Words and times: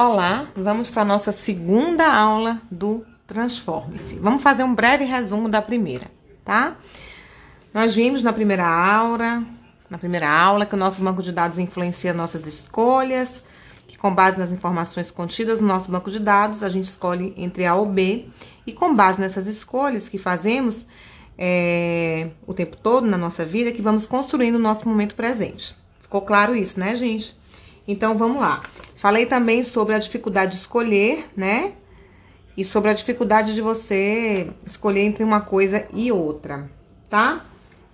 Olá, 0.00 0.46
vamos 0.54 0.88
para 0.88 1.02
a 1.02 1.04
nossa 1.04 1.32
segunda 1.32 2.06
aula 2.06 2.62
do 2.70 3.04
Transforme-se. 3.26 4.14
Vamos 4.20 4.44
fazer 4.44 4.62
um 4.62 4.72
breve 4.72 5.02
resumo 5.02 5.48
da 5.48 5.60
primeira, 5.60 6.08
tá? 6.44 6.76
Nós 7.74 7.96
vimos 7.96 8.22
na 8.22 8.32
primeira 8.32 8.64
aula, 8.64 9.42
na 9.90 9.98
primeira 9.98 10.30
aula, 10.30 10.64
que 10.64 10.76
o 10.76 10.78
nosso 10.78 11.02
banco 11.02 11.20
de 11.20 11.32
dados 11.32 11.58
influencia 11.58 12.14
nossas 12.14 12.46
escolhas, 12.46 13.42
que 13.88 13.98
com 13.98 14.14
base 14.14 14.38
nas 14.38 14.52
informações 14.52 15.10
contidas 15.10 15.60
no 15.60 15.66
nosso 15.66 15.90
banco 15.90 16.12
de 16.12 16.20
dados, 16.20 16.62
a 16.62 16.68
gente 16.68 16.84
escolhe 16.84 17.34
entre 17.36 17.66
A 17.66 17.74
ou 17.74 17.84
B, 17.84 18.28
e 18.64 18.72
com 18.72 18.94
base 18.94 19.20
nessas 19.20 19.48
escolhas 19.48 20.08
que 20.08 20.16
fazemos 20.16 20.86
é, 21.36 22.28
o 22.46 22.54
tempo 22.54 22.76
todo 22.76 23.04
na 23.04 23.18
nossa 23.18 23.44
vida, 23.44 23.72
que 23.72 23.82
vamos 23.82 24.06
construindo 24.06 24.54
o 24.54 24.60
nosso 24.60 24.88
momento 24.88 25.16
presente. 25.16 25.76
Ficou 26.00 26.22
claro 26.22 26.54
isso, 26.54 26.78
né, 26.78 26.94
gente? 26.94 27.36
Então, 27.88 28.18
vamos 28.18 28.38
lá. 28.38 28.62
Falei 28.96 29.24
também 29.24 29.64
sobre 29.64 29.94
a 29.94 29.98
dificuldade 29.98 30.52
de 30.52 30.58
escolher, 30.58 31.24
né? 31.34 31.72
E 32.54 32.62
sobre 32.62 32.90
a 32.90 32.94
dificuldade 32.94 33.54
de 33.54 33.62
você 33.62 34.50
escolher 34.66 35.00
entre 35.00 35.24
uma 35.24 35.40
coisa 35.40 35.86
e 35.94 36.12
outra, 36.12 36.70
tá? 37.08 37.46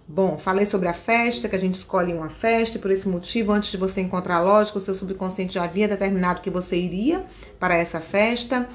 Bom, 0.07 0.37
falei 0.37 0.67
sobre 0.67 0.89
a 0.89 0.93
festa, 0.93 1.49
que 1.49 1.55
a 1.55 1.59
gente 1.59 1.75
escolhe 1.75 2.13
uma 2.13 2.29
festa, 2.29 2.77
e 2.77 2.81
por 2.81 2.91
esse 2.91 3.09
motivo, 3.09 3.53
antes 3.53 3.71
de 3.71 3.77
você 3.77 4.01
encontrar 4.01 4.37
a 4.37 4.43
lógica, 4.43 4.79
o 4.79 4.81
seu 4.81 4.95
subconsciente 4.95 5.55
já 5.55 5.65
havia 5.65 5.87
determinado 5.87 6.43
que 6.43 6.51
você 6.51 6.77
iria 6.77 7.25
para 7.59 7.75
essa 7.75 8.01
festa, 8.01 8.69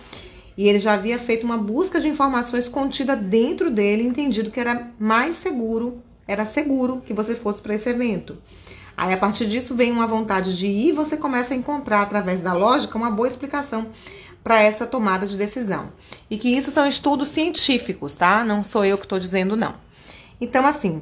e 0.57 0.67
ele 0.67 0.79
já 0.79 0.93
havia 0.93 1.19
feito 1.19 1.43
uma 1.43 1.57
busca 1.57 1.99
de 1.99 2.07
informações 2.07 2.67
contida 2.69 3.15
dentro 3.15 3.69
dele, 3.69 4.07
entendido 4.07 4.49
que 4.49 4.59
era 4.59 4.91
mais 4.97 5.35
seguro, 5.35 6.01
era 6.27 6.45
seguro 6.45 7.01
que 7.05 7.13
você 7.13 7.35
fosse 7.35 7.61
para 7.61 7.75
esse 7.75 7.89
evento. 7.89 8.37
Aí, 8.99 9.13
a 9.13 9.17
partir 9.17 9.45
disso, 9.45 9.75
vem 9.75 9.93
uma 9.93 10.05
vontade 10.05 10.57
de 10.57 10.67
ir 10.67 10.89
e 10.89 10.91
você 10.91 11.15
começa 11.15 11.53
a 11.53 11.57
encontrar, 11.57 12.01
através 12.01 12.41
da 12.41 12.51
lógica, 12.51 12.97
uma 12.97 13.09
boa 13.09 13.29
explicação 13.29 13.87
para 14.43 14.61
essa 14.61 14.85
tomada 14.85 15.25
de 15.25 15.37
decisão. 15.37 15.93
E 16.29 16.37
que 16.37 16.49
isso 16.49 16.69
são 16.69 16.85
estudos 16.85 17.29
científicos, 17.29 18.17
tá? 18.17 18.43
Não 18.43 18.61
sou 18.61 18.83
eu 18.83 18.97
que 18.97 19.05
estou 19.05 19.17
dizendo, 19.17 19.55
não. 19.55 19.75
Então, 20.41 20.65
assim, 20.67 21.01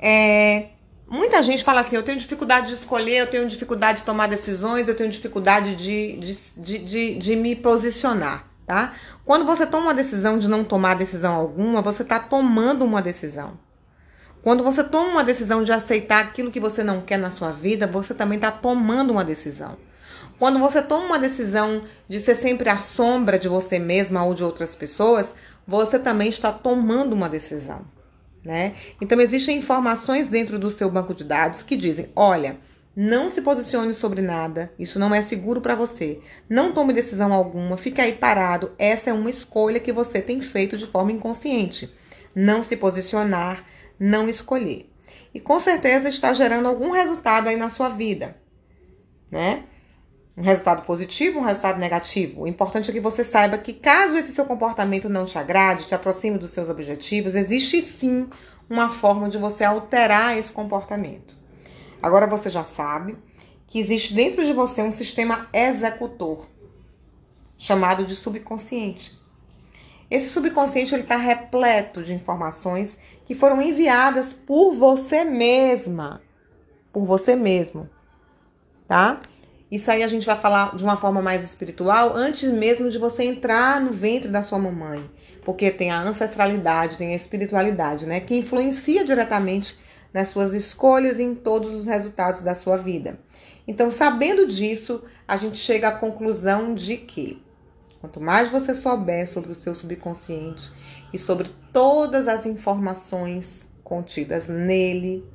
é, 0.00 0.70
muita 1.08 1.40
gente 1.40 1.62
fala 1.62 1.82
assim: 1.82 1.94
eu 1.94 2.02
tenho 2.02 2.18
dificuldade 2.18 2.66
de 2.66 2.74
escolher, 2.74 3.18
eu 3.18 3.26
tenho 3.28 3.46
dificuldade 3.46 3.98
de 3.98 4.04
tomar 4.04 4.26
decisões, 4.26 4.88
eu 4.88 4.96
tenho 4.96 5.08
dificuldade 5.08 5.76
de, 5.76 6.16
de, 6.16 6.38
de, 6.56 6.78
de, 6.78 7.14
de 7.14 7.36
me 7.36 7.54
posicionar, 7.54 8.48
tá? 8.66 8.94
Quando 9.24 9.44
você 9.46 9.64
toma 9.64 9.86
uma 9.86 9.94
decisão 9.94 10.40
de 10.40 10.48
não 10.48 10.64
tomar 10.64 10.96
decisão 10.96 11.36
alguma, 11.36 11.82
você 11.82 12.02
está 12.02 12.18
tomando 12.18 12.84
uma 12.84 13.00
decisão. 13.00 13.67
Quando 14.42 14.62
você 14.62 14.84
toma 14.84 15.10
uma 15.10 15.24
decisão 15.24 15.62
de 15.62 15.72
aceitar 15.72 16.22
aquilo 16.22 16.50
que 16.50 16.60
você 16.60 16.84
não 16.84 17.00
quer 17.00 17.18
na 17.18 17.30
sua 17.30 17.50
vida, 17.50 17.86
você 17.86 18.14
também 18.14 18.36
está 18.36 18.50
tomando 18.50 19.10
uma 19.10 19.24
decisão. 19.24 19.76
Quando 20.38 20.58
você 20.58 20.80
toma 20.80 21.06
uma 21.06 21.18
decisão 21.18 21.82
de 22.08 22.20
ser 22.20 22.36
sempre 22.36 22.68
a 22.68 22.76
sombra 22.76 23.38
de 23.38 23.48
você 23.48 23.78
mesma 23.78 24.24
ou 24.24 24.34
de 24.34 24.44
outras 24.44 24.74
pessoas, 24.74 25.34
você 25.66 25.98
também 25.98 26.28
está 26.28 26.52
tomando 26.52 27.12
uma 27.12 27.28
decisão, 27.28 27.82
né? 28.44 28.74
Então 29.00 29.20
existem 29.20 29.58
informações 29.58 30.26
dentro 30.28 30.58
do 30.58 30.70
seu 30.70 30.90
banco 30.90 31.14
de 31.14 31.24
dados 31.24 31.62
que 31.62 31.76
dizem: 31.76 32.10
olha, 32.14 32.56
não 32.96 33.28
se 33.30 33.42
posicione 33.42 33.92
sobre 33.92 34.22
nada, 34.22 34.72
isso 34.78 34.98
não 34.98 35.14
é 35.14 35.22
seguro 35.22 35.60
para 35.60 35.74
você. 35.74 36.20
Não 36.48 36.72
tome 36.72 36.92
decisão 36.92 37.32
alguma, 37.32 37.76
fique 37.76 38.00
aí 38.00 38.12
parado. 38.12 38.72
Essa 38.78 39.10
é 39.10 39.12
uma 39.12 39.30
escolha 39.30 39.80
que 39.80 39.92
você 39.92 40.20
tem 40.20 40.40
feito 40.40 40.76
de 40.76 40.86
forma 40.86 41.12
inconsciente. 41.12 41.92
Não 42.34 42.62
se 42.62 42.76
posicionar, 42.76 43.64
não 43.98 44.28
escolher. 44.28 44.90
E 45.32 45.40
com 45.40 45.60
certeza 45.60 46.08
está 46.08 46.32
gerando 46.32 46.68
algum 46.68 46.90
resultado 46.90 47.48
aí 47.48 47.56
na 47.56 47.68
sua 47.68 47.88
vida, 47.88 48.36
né? 49.30 49.64
Um 50.36 50.42
resultado 50.42 50.82
positivo, 50.82 51.40
um 51.40 51.44
resultado 51.44 51.78
negativo. 51.78 52.42
O 52.42 52.46
importante 52.46 52.90
é 52.90 52.94
que 52.94 53.00
você 53.00 53.24
saiba 53.24 53.58
que 53.58 53.72
caso 53.72 54.16
esse 54.16 54.32
seu 54.32 54.44
comportamento 54.44 55.08
não 55.08 55.24
te 55.24 55.36
agrade, 55.36 55.86
te 55.86 55.94
aproxime 55.94 56.38
dos 56.38 56.50
seus 56.50 56.68
objetivos, 56.68 57.34
existe 57.34 57.82
sim 57.82 58.28
uma 58.70 58.90
forma 58.90 59.28
de 59.28 59.38
você 59.38 59.64
alterar 59.64 60.38
esse 60.38 60.52
comportamento. 60.52 61.36
Agora 62.02 62.26
você 62.26 62.48
já 62.48 62.64
sabe 62.64 63.16
que 63.66 63.80
existe 63.80 64.14
dentro 64.14 64.44
de 64.44 64.52
você 64.52 64.82
um 64.82 64.92
sistema 64.92 65.48
executor 65.52 66.48
chamado 67.56 68.04
de 68.04 68.14
subconsciente. 68.14 69.18
Esse 70.10 70.30
subconsciente 70.30 70.94
ele 70.94 71.02
está 71.02 71.16
repleto 71.16 72.02
de 72.02 72.14
informações 72.14 72.96
que 73.26 73.34
foram 73.34 73.60
enviadas 73.60 74.32
por 74.32 74.72
você 74.72 75.24
mesma, 75.24 76.22
por 76.92 77.04
você 77.04 77.36
mesmo, 77.36 77.88
tá? 78.86 79.20
Isso 79.70 79.90
aí 79.90 80.02
a 80.02 80.08
gente 80.08 80.24
vai 80.24 80.36
falar 80.36 80.74
de 80.74 80.82
uma 80.82 80.96
forma 80.96 81.20
mais 81.20 81.44
espiritual 81.44 82.16
antes 82.16 82.50
mesmo 82.50 82.88
de 82.88 82.96
você 82.96 83.24
entrar 83.24 83.82
no 83.82 83.92
ventre 83.92 84.30
da 84.30 84.42
sua 84.42 84.58
mamãe, 84.58 85.10
porque 85.44 85.70
tem 85.70 85.90
a 85.90 86.00
ancestralidade, 86.00 86.96
tem 86.96 87.12
a 87.12 87.16
espiritualidade, 87.16 88.06
né, 88.06 88.18
que 88.18 88.34
influencia 88.34 89.04
diretamente 89.04 89.78
nas 90.12 90.28
suas 90.28 90.54
escolhas 90.54 91.18
e 91.18 91.22
em 91.22 91.34
todos 91.34 91.74
os 91.74 91.84
resultados 91.84 92.40
da 92.40 92.54
sua 92.54 92.78
vida. 92.78 93.20
Então, 93.66 93.90
sabendo 93.90 94.46
disso, 94.46 95.02
a 95.26 95.36
gente 95.36 95.58
chega 95.58 95.88
à 95.88 95.92
conclusão 95.92 96.74
de 96.74 96.96
que 96.96 97.42
Quanto 98.00 98.20
mais 98.20 98.48
você 98.48 98.74
souber 98.74 99.28
sobre 99.28 99.50
o 99.50 99.54
seu 99.54 99.74
subconsciente 99.74 100.70
e 101.12 101.18
sobre 101.18 101.50
todas 101.72 102.28
as 102.28 102.46
informações 102.46 103.66
contidas 103.82 104.46
nele, 104.46 105.26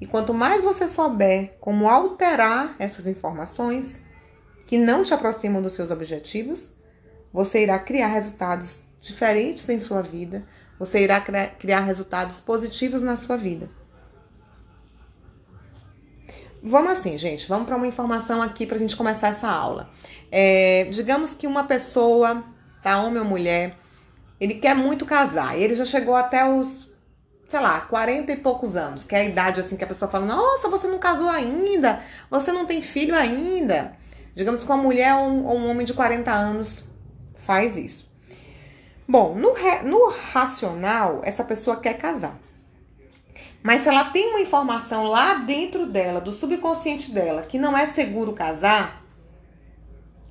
e 0.00 0.06
quanto 0.06 0.34
mais 0.34 0.62
você 0.62 0.88
souber 0.88 1.56
como 1.58 1.88
alterar 1.88 2.76
essas 2.78 3.06
informações 3.06 4.00
que 4.66 4.76
não 4.76 5.02
te 5.02 5.14
aproximam 5.14 5.62
dos 5.62 5.72
seus 5.72 5.90
objetivos, 5.90 6.72
você 7.32 7.62
irá 7.62 7.78
criar 7.78 8.08
resultados 8.08 8.80
diferentes 9.00 9.68
em 9.68 9.78
sua 9.78 10.02
vida, 10.02 10.44
você 10.78 11.02
irá 11.02 11.20
criar 11.20 11.80
resultados 11.80 12.40
positivos 12.40 13.00
na 13.02 13.16
sua 13.16 13.36
vida. 13.36 13.70
Vamos 16.68 16.98
assim, 16.98 17.16
gente, 17.16 17.48
vamos 17.48 17.64
para 17.64 17.76
uma 17.76 17.86
informação 17.86 18.42
aqui 18.42 18.66
para 18.66 18.74
a 18.74 18.78
gente 18.80 18.96
começar 18.96 19.28
essa 19.28 19.46
aula. 19.46 19.88
É, 20.32 20.88
digamos 20.90 21.32
que 21.32 21.46
uma 21.46 21.62
pessoa, 21.62 22.42
tá, 22.82 23.00
homem 23.00 23.20
ou 23.20 23.24
mulher, 23.24 23.76
ele 24.40 24.54
quer 24.54 24.74
muito 24.74 25.06
casar, 25.06 25.56
ele 25.56 25.76
já 25.76 25.84
chegou 25.84 26.16
até 26.16 26.44
os, 26.44 26.92
sei 27.46 27.60
lá, 27.60 27.82
40 27.82 28.32
e 28.32 28.36
poucos 28.38 28.74
anos, 28.74 29.04
que 29.04 29.14
é 29.14 29.20
a 29.20 29.24
idade 29.24 29.60
assim 29.60 29.76
que 29.76 29.84
a 29.84 29.86
pessoa 29.86 30.10
fala: 30.10 30.26
Nossa, 30.26 30.68
você 30.68 30.88
não 30.88 30.98
casou 30.98 31.30
ainda, 31.30 32.00
você 32.28 32.50
não 32.50 32.66
tem 32.66 32.82
filho 32.82 33.14
ainda. 33.14 33.96
Digamos 34.34 34.64
que 34.64 34.68
uma 34.68 34.76
mulher 34.76 35.14
ou 35.14 35.22
um, 35.22 35.46
ou 35.46 35.56
um 35.56 35.70
homem 35.70 35.86
de 35.86 35.94
40 35.94 36.32
anos 36.32 36.82
faz 37.46 37.76
isso. 37.76 38.10
Bom, 39.06 39.36
no, 39.36 39.54
no 39.84 40.08
racional, 40.32 41.20
essa 41.22 41.44
pessoa 41.44 41.76
quer 41.76 41.94
casar. 41.94 42.36
Mas 43.62 43.82
se 43.82 43.88
ela 43.88 44.04
tem 44.10 44.30
uma 44.30 44.40
informação 44.40 45.04
lá 45.04 45.34
dentro 45.34 45.86
dela, 45.86 46.20
do 46.20 46.32
subconsciente 46.32 47.10
dela, 47.10 47.42
que 47.42 47.58
não 47.58 47.76
é 47.76 47.86
seguro 47.86 48.32
casar, 48.32 49.04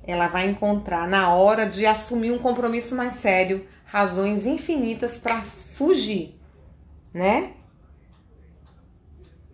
ela 0.06 0.28
vai 0.28 0.46
encontrar 0.48 1.08
na 1.08 1.34
hora 1.34 1.66
de 1.66 1.84
assumir 1.84 2.30
um 2.30 2.38
compromisso 2.38 2.94
mais 2.94 3.14
sério 3.14 3.66
razões 3.84 4.46
infinitas 4.46 5.18
para 5.18 5.42
fugir, 5.42 6.38
né? 7.12 7.52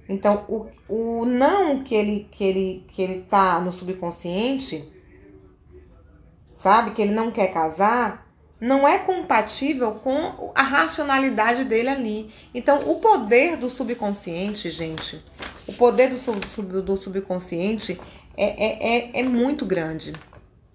Então, 0.09 0.45
o, 0.49 0.69
o 0.89 1.25
não 1.25 1.83
que 1.83 1.95
ele, 1.95 2.29
que, 2.31 2.45
ele, 2.45 2.87
que 2.89 3.03
ele 3.03 3.23
tá 3.23 3.61
no 3.61 3.73
subconsciente, 3.73 4.91
sabe? 6.57 6.91
Que 6.91 7.03
ele 7.03 7.15
não 7.15 7.31
quer 7.31 7.53
casar, 7.53 8.32
não 8.63 8.87
é 8.87 8.97
compatível 8.97 9.91
com 9.95 10.53
a 10.55 10.63
racionalidade 10.63 11.65
dele 11.65 11.89
ali. 11.89 12.33
Então, 12.55 12.89
o 12.89 13.01
poder 13.01 13.57
do 13.57 13.69
subconsciente, 13.69 14.71
gente, 14.71 15.21
o 15.67 15.73
poder 15.73 16.11
do, 16.11 16.17
sub, 16.17 16.81
do 16.81 16.97
subconsciente 16.97 18.01
é, 18.37 18.45
é, 18.45 18.97
é, 18.97 19.21
é 19.21 19.23
muito 19.25 19.67
grande, 19.67 20.13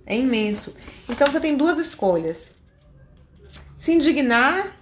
é 0.05 0.17
imenso. 0.17 0.75
Então, 1.07 1.31
você 1.31 1.39
tem 1.39 1.55
duas 1.55 1.77
escolhas: 1.77 2.51
se 3.77 3.93
indignar 3.93 4.77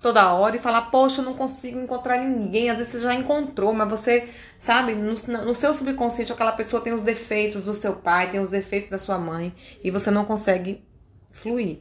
toda 0.00 0.32
hora 0.32 0.56
e 0.56 0.58
falar, 0.58 0.90
poxa, 0.90 1.20
eu 1.20 1.24
não 1.26 1.34
consigo 1.34 1.78
encontrar 1.78 2.16
ninguém. 2.24 2.70
Às 2.70 2.78
vezes 2.78 2.92
você 2.92 3.00
já 3.02 3.14
encontrou, 3.14 3.74
mas 3.74 3.90
você, 3.90 4.26
sabe, 4.58 4.94
no, 4.94 5.12
no, 5.44 5.54
seu 5.54 5.74
subconsciente 5.74 6.32
aquela 6.32 6.52
pessoa 6.52 6.80
tem 6.80 6.94
os 6.94 7.02
defeitos 7.02 7.64
do 7.64 7.74
seu 7.74 7.94
pai, 7.94 8.30
tem 8.30 8.40
os 8.40 8.48
defeitos 8.48 8.88
da 8.88 8.98
sua 8.98 9.18
mãe 9.18 9.52
e 9.84 9.90
você 9.90 10.10
não 10.10 10.24
consegue 10.24 10.82
fluir. 11.30 11.80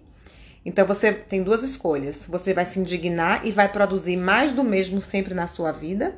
Então 0.66 0.86
você 0.86 1.14
tem 1.14 1.44
duas 1.44 1.62
escolhas. 1.62 2.26
Você 2.28 2.54
vai 2.54 2.66
se 2.66 2.80
indignar 2.80 3.46
e 3.46 3.52
vai 3.52 3.72
produzir 3.72 4.18
mais 4.18 4.52
do 4.52 4.64
mesmo 4.64 5.00
sempre 5.02 5.34
na 5.34 5.48
sua 5.48 5.72
vida, 5.72 6.18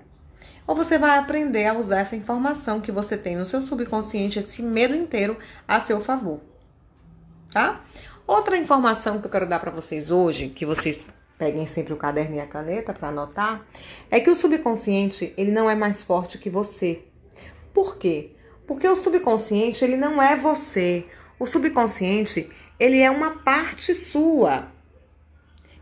ou 0.66 0.76
você 0.76 0.98
vai 0.98 1.18
aprender 1.18 1.66
a 1.66 1.74
usar 1.74 2.00
essa 2.00 2.16
informação 2.16 2.80
que 2.80 2.92
você 2.92 3.18
tem 3.18 3.36
no 3.36 3.46
seu 3.46 3.62
subconsciente, 3.62 4.40
esse 4.40 4.62
medo 4.62 4.96
inteiro 4.96 5.38
a 5.68 5.80
seu 5.80 6.02
favor. 6.02 6.42
Tá? 7.52 7.84
Outra 8.26 8.58
informação 8.58 9.20
que 9.20 9.28
eu 9.28 9.32
quero 9.32 9.48
dar 9.48 9.60
para 9.60 9.72
vocês 9.72 10.12
hoje, 10.12 10.50
que 10.50 10.66
vocês 10.66 11.06
peguem 11.38 11.66
sempre 11.66 11.94
o 11.94 11.98
caderno 11.98 12.36
e 12.36 12.40
a 12.40 12.48
caneta 12.48 12.94
para 12.94 13.10
anotar, 13.10 13.66
é 14.12 14.20
que 14.20 14.30
o 14.30 14.36
subconsciente, 14.36 15.34
ele 15.38 15.52
não 15.52 15.70
é 15.70 15.76
mais 15.76 16.04
forte 16.04 16.38
que 16.38 16.50
você. 16.50 17.04
Por 17.74 17.98
quê? 17.98 18.32
Porque 18.66 18.88
o 18.88 18.96
subconsciente, 18.98 19.86
ele 19.86 19.96
não 19.96 20.22
é 20.22 20.36
você. 20.36 21.06
O 21.40 21.46
subconsciente, 21.46 22.50
ele 22.80 23.02
é 23.02 23.10
uma 23.10 23.32
parte 23.40 23.94
sua 23.94 24.72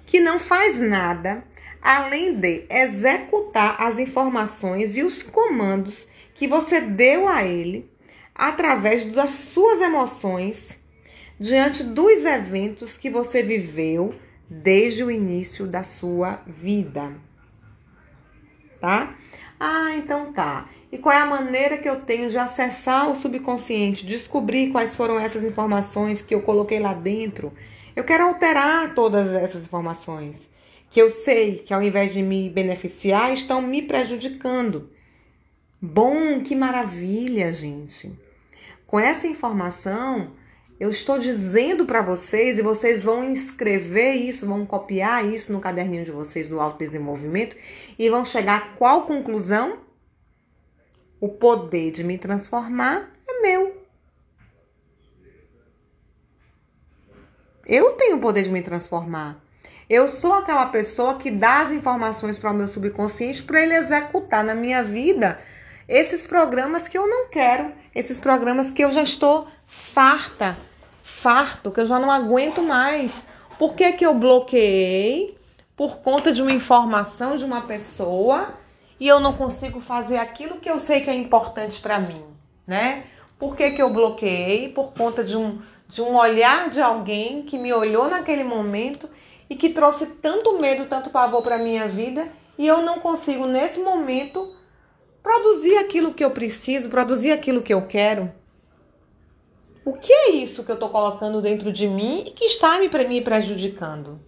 que 0.05 0.19
não 0.19 0.39
faz 0.39 0.79
nada 0.79 1.43
além 1.81 2.33
de 2.33 2.65
executar 2.69 3.79
as 3.79 3.99
informações 3.99 4.97
e 4.97 5.03
os 5.03 5.21
comandos 5.21 6.07
que 6.33 6.47
você 6.47 6.81
deu 6.81 7.27
a 7.27 7.43
ele 7.43 7.89
através 8.33 9.05
das 9.05 9.31
suas 9.31 9.81
emoções 9.81 10.77
diante 11.39 11.83
dos 11.83 12.25
eventos 12.25 12.97
que 12.97 13.09
você 13.09 13.43
viveu 13.43 14.15
desde 14.49 15.03
o 15.03 15.11
início 15.11 15.67
da 15.67 15.83
sua 15.83 16.41
vida. 16.47 17.13
Tá? 18.79 19.15
Ah, 19.59 19.95
então 19.95 20.33
tá. 20.33 20.69
E 20.91 20.97
qual 20.97 21.15
é 21.15 21.19
a 21.19 21.25
maneira 21.25 21.77
que 21.77 21.87
eu 21.87 22.01
tenho 22.01 22.29
de 22.29 22.37
acessar 22.37 23.09
o 23.09 23.15
subconsciente, 23.15 24.05
descobrir 24.05 24.71
quais 24.71 24.95
foram 24.95 25.19
essas 25.19 25.43
informações 25.43 26.21
que 26.21 26.35
eu 26.35 26.41
coloquei 26.41 26.79
lá 26.79 26.93
dentro? 26.93 27.53
Eu 27.95 28.03
quero 28.03 28.25
alterar 28.25 28.93
todas 28.93 29.33
essas 29.33 29.63
informações 29.63 30.49
que 30.89 31.01
eu 31.01 31.09
sei 31.09 31.57
que 31.57 31.73
ao 31.73 31.83
invés 31.83 32.13
de 32.13 32.21
me 32.21 32.49
beneficiar, 32.49 33.33
estão 33.33 33.61
me 33.61 33.81
prejudicando. 33.81 34.89
Bom, 35.81 36.39
que 36.39 36.55
maravilha, 36.55 37.51
gente. 37.51 38.11
Com 38.87 38.99
essa 38.99 39.27
informação, 39.27 40.31
eu 40.79 40.89
estou 40.89 41.17
dizendo 41.17 41.85
para 41.85 42.01
vocês 42.01 42.57
e 42.57 42.61
vocês 42.61 43.01
vão 43.01 43.31
escrever 43.31 44.13
isso, 44.13 44.45
vão 44.45 44.65
copiar 44.65 45.25
isso 45.25 45.53
no 45.53 45.61
caderninho 45.61 46.03
de 46.03 46.11
vocês 46.11 46.49
do 46.49 46.59
autodesenvolvimento 46.59 47.55
e 47.97 48.09
vão 48.09 48.25
chegar 48.25 48.57
a 48.57 48.75
qual 48.75 49.05
conclusão? 49.05 49.79
O 51.19 51.29
poder 51.29 51.91
de 51.91 52.03
me 52.03 52.17
transformar 52.17 53.09
é 53.27 53.41
meu. 53.41 53.81
Eu 57.65 57.93
tenho 57.93 58.17
o 58.17 58.21
poder 58.21 58.43
de 58.43 58.51
me 58.51 58.61
transformar. 58.61 59.41
Eu 59.89 60.09
sou 60.09 60.33
aquela 60.33 60.65
pessoa 60.67 61.15
que 61.15 61.31
dá 61.31 61.61
as 61.61 61.71
informações 61.71 62.37
para 62.37 62.51
o 62.51 62.53
meu 62.53 62.67
subconsciente 62.67 63.41
para 63.41 63.61
ele 63.61 63.75
executar 63.75 64.43
na 64.43 64.53
minha 64.53 64.83
vida 64.83 65.39
esses 65.87 66.27
programas 66.27 66.87
que 66.87 66.97
eu 66.97 67.07
não 67.07 67.29
quero, 67.29 67.71
esses 67.93 68.19
programas 68.19 68.71
que 68.71 68.83
eu 68.83 68.91
já 68.91 69.03
estou 69.03 69.47
farta, 69.67 70.57
farto, 71.03 71.71
que 71.71 71.79
eu 71.79 71.85
já 71.85 71.99
não 71.99 72.11
aguento 72.11 72.61
mais. 72.61 73.23
Por 73.57 73.73
que, 73.73 73.93
que 73.93 74.05
eu 74.05 74.13
bloqueei? 74.13 75.37
Por 75.75 75.97
conta 75.97 76.31
de 76.31 76.41
uma 76.41 76.51
informação 76.51 77.37
de 77.37 77.43
uma 77.43 77.61
pessoa 77.61 78.53
e 78.99 79.07
eu 79.07 79.19
não 79.19 79.33
consigo 79.33 79.81
fazer 79.81 80.17
aquilo 80.17 80.57
que 80.57 80.69
eu 80.69 80.79
sei 80.79 81.01
que 81.01 81.09
é 81.09 81.13
importante 81.13 81.81
para 81.81 81.99
mim, 81.99 82.23
né? 82.65 83.05
Por 83.37 83.55
que, 83.55 83.71
que 83.71 83.81
eu 83.81 83.89
bloqueei? 83.89 84.69
Por 84.69 84.93
conta 84.93 85.23
de 85.23 85.35
um, 85.35 85.59
de 85.87 86.01
um 86.01 86.15
olhar 86.15 86.69
de 86.69 86.81
alguém 86.81 87.43
que 87.43 87.57
me 87.57 87.73
olhou 87.73 88.07
naquele 88.07 88.43
momento 88.43 89.09
e 89.49 89.55
que 89.55 89.69
trouxe 89.69 90.05
tanto 90.05 90.59
medo, 90.59 90.85
tanto 90.85 91.09
pavor 91.09 91.41
para 91.41 91.57
minha 91.57 91.87
vida 91.87 92.27
e 92.57 92.65
eu 92.65 92.81
não 92.81 92.99
consigo 92.99 93.45
nesse 93.45 93.79
momento 93.79 94.55
produzir 95.21 95.77
aquilo 95.77 96.13
que 96.13 96.23
eu 96.23 96.31
preciso, 96.31 96.89
produzir 96.89 97.31
aquilo 97.31 97.61
que 97.61 97.73
eu 97.73 97.85
quero. 97.85 98.31
O 99.85 99.93
que 99.93 100.11
é 100.11 100.31
isso 100.31 100.63
que 100.63 100.71
eu 100.71 100.75
estou 100.75 100.89
colocando 100.89 101.39
dentro 101.43 101.71
de 101.71 101.87
mim 101.87 102.23
e 102.25 102.31
que 102.31 102.45
está 102.45 102.79
me, 102.79 102.89
me 103.07 103.21
prejudicando? 103.21 104.19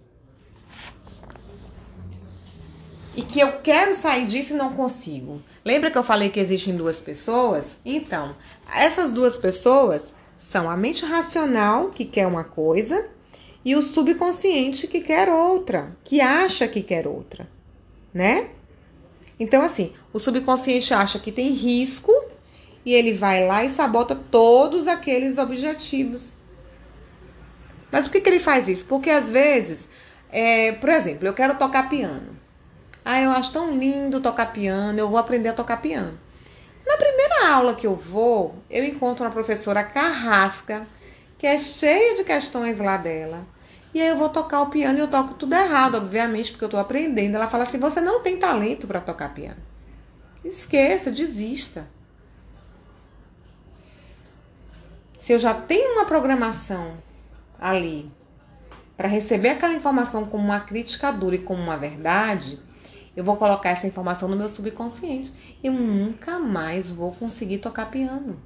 E 3.15 3.23
que 3.23 3.39
eu 3.39 3.53
quero 3.63 3.95
sair 3.95 4.27
disso 4.27 4.53
e 4.53 4.55
não 4.55 4.75
consigo. 4.75 5.41
Lembra 5.65 5.89
que 5.89 5.97
eu 5.97 6.03
falei 6.03 6.29
que 6.29 6.39
existem 6.39 6.77
duas 6.77 7.01
pessoas? 7.01 7.75
Então, 7.83 8.35
essas 8.71 9.11
duas 9.11 9.35
pessoas 9.35 10.13
são 10.37 10.69
a 10.69 10.77
mente 10.77 11.03
racional, 11.03 11.89
que 11.89 12.05
quer 12.05 12.27
uma 12.27 12.43
coisa, 12.43 13.07
e 13.65 13.75
o 13.75 13.81
subconsciente 13.81 14.87
que 14.87 15.01
quer 15.01 15.27
outra, 15.27 15.97
que 16.03 16.21
acha 16.21 16.67
que 16.67 16.83
quer 16.83 17.07
outra, 17.07 17.49
né? 18.13 18.51
Então, 19.39 19.63
assim, 19.63 19.91
o 20.13 20.19
subconsciente 20.19 20.93
acha 20.93 21.17
que 21.17 21.31
tem 21.31 21.49
risco 21.49 22.11
e 22.87 22.93
ele 22.93 23.11
vai 23.11 23.45
lá 23.45 23.65
e 23.65 23.69
sabota 23.69 24.15
todos 24.15 24.87
aqueles 24.87 25.37
objetivos. 25.37 26.23
Mas 27.91 28.05
por 28.05 28.13
que, 28.13 28.21
que 28.21 28.29
ele 28.29 28.39
faz 28.39 28.69
isso? 28.69 28.85
Porque 28.85 29.09
às 29.09 29.29
vezes, 29.29 29.79
é, 30.31 30.71
por 30.71 30.87
exemplo, 30.87 31.27
eu 31.27 31.33
quero 31.33 31.55
tocar 31.55 31.89
piano. 31.89 32.37
Ah, 33.03 33.19
eu 33.19 33.31
acho 33.31 33.51
tão 33.51 33.75
lindo 33.75 34.21
tocar 34.21 34.53
piano, 34.53 34.97
eu 34.97 35.09
vou 35.09 35.17
aprender 35.17 35.49
a 35.49 35.53
tocar 35.53 35.81
piano. 35.81 36.17
Na 36.85 36.95
primeira 36.95 37.49
aula 37.49 37.75
que 37.75 37.85
eu 37.85 37.93
vou, 37.93 38.55
eu 38.69 38.85
encontro 38.85 39.25
uma 39.25 39.31
professora 39.31 39.83
carrasca, 39.83 40.87
que 41.37 41.45
é 41.45 41.59
cheia 41.59 42.15
de 42.15 42.23
questões 42.23 42.79
lá 42.79 42.95
dela. 42.95 43.45
E 43.93 44.01
aí 44.01 44.07
eu 44.07 44.15
vou 44.15 44.29
tocar 44.29 44.61
o 44.61 44.69
piano 44.69 44.97
e 44.97 45.01
eu 45.01 45.09
toco 45.09 45.33
tudo 45.33 45.53
errado, 45.55 45.95
obviamente, 45.95 46.51
porque 46.51 46.63
eu 46.63 46.69
tô 46.69 46.77
aprendendo. 46.77 47.35
Ela 47.35 47.49
fala 47.49 47.65
assim: 47.65 47.79
você 47.79 47.99
não 47.99 48.21
tem 48.21 48.37
talento 48.37 48.87
para 48.87 49.01
tocar 49.01 49.33
piano. 49.33 49.59
Esqueça, 50.41 51.11
desista. 51.11 51.96
Se 55.27 55.33
eu 55.33 55.37
já 55.37 55.53
tenho 55.53 55.95
uma 55.95 56.05
programação 56.05 56.93
ali 57.59 58.09
para 58.95 59.09
receber 59.09 59.49
aquela 59.49 59.73
informação 59.73 60.25
como 60.25 60.45
uma 60.45 60.61
crítica 60.61 61.11
dura 61.11 61.35
e 61.35 61.39
como 61.39 61.61
uma 61.61 61.75
verdade, 61.75 62.57
eu 63.13 63.25
vou 63.25 63.35
colocar 63.35 63.71
essa 63.71 63.85
informação 63.85 64.29
no 64.29 64.37
meu 64.37 64.47
subconsciente. 64.47 65.33
Eu 65.61 65.73
nunca 65.73 66.39
mais 66.39 66.89
vou 66.89 67.11
conseguir 67.11 67.57
tocar 67.57 67.91
piano. 67.91 68.41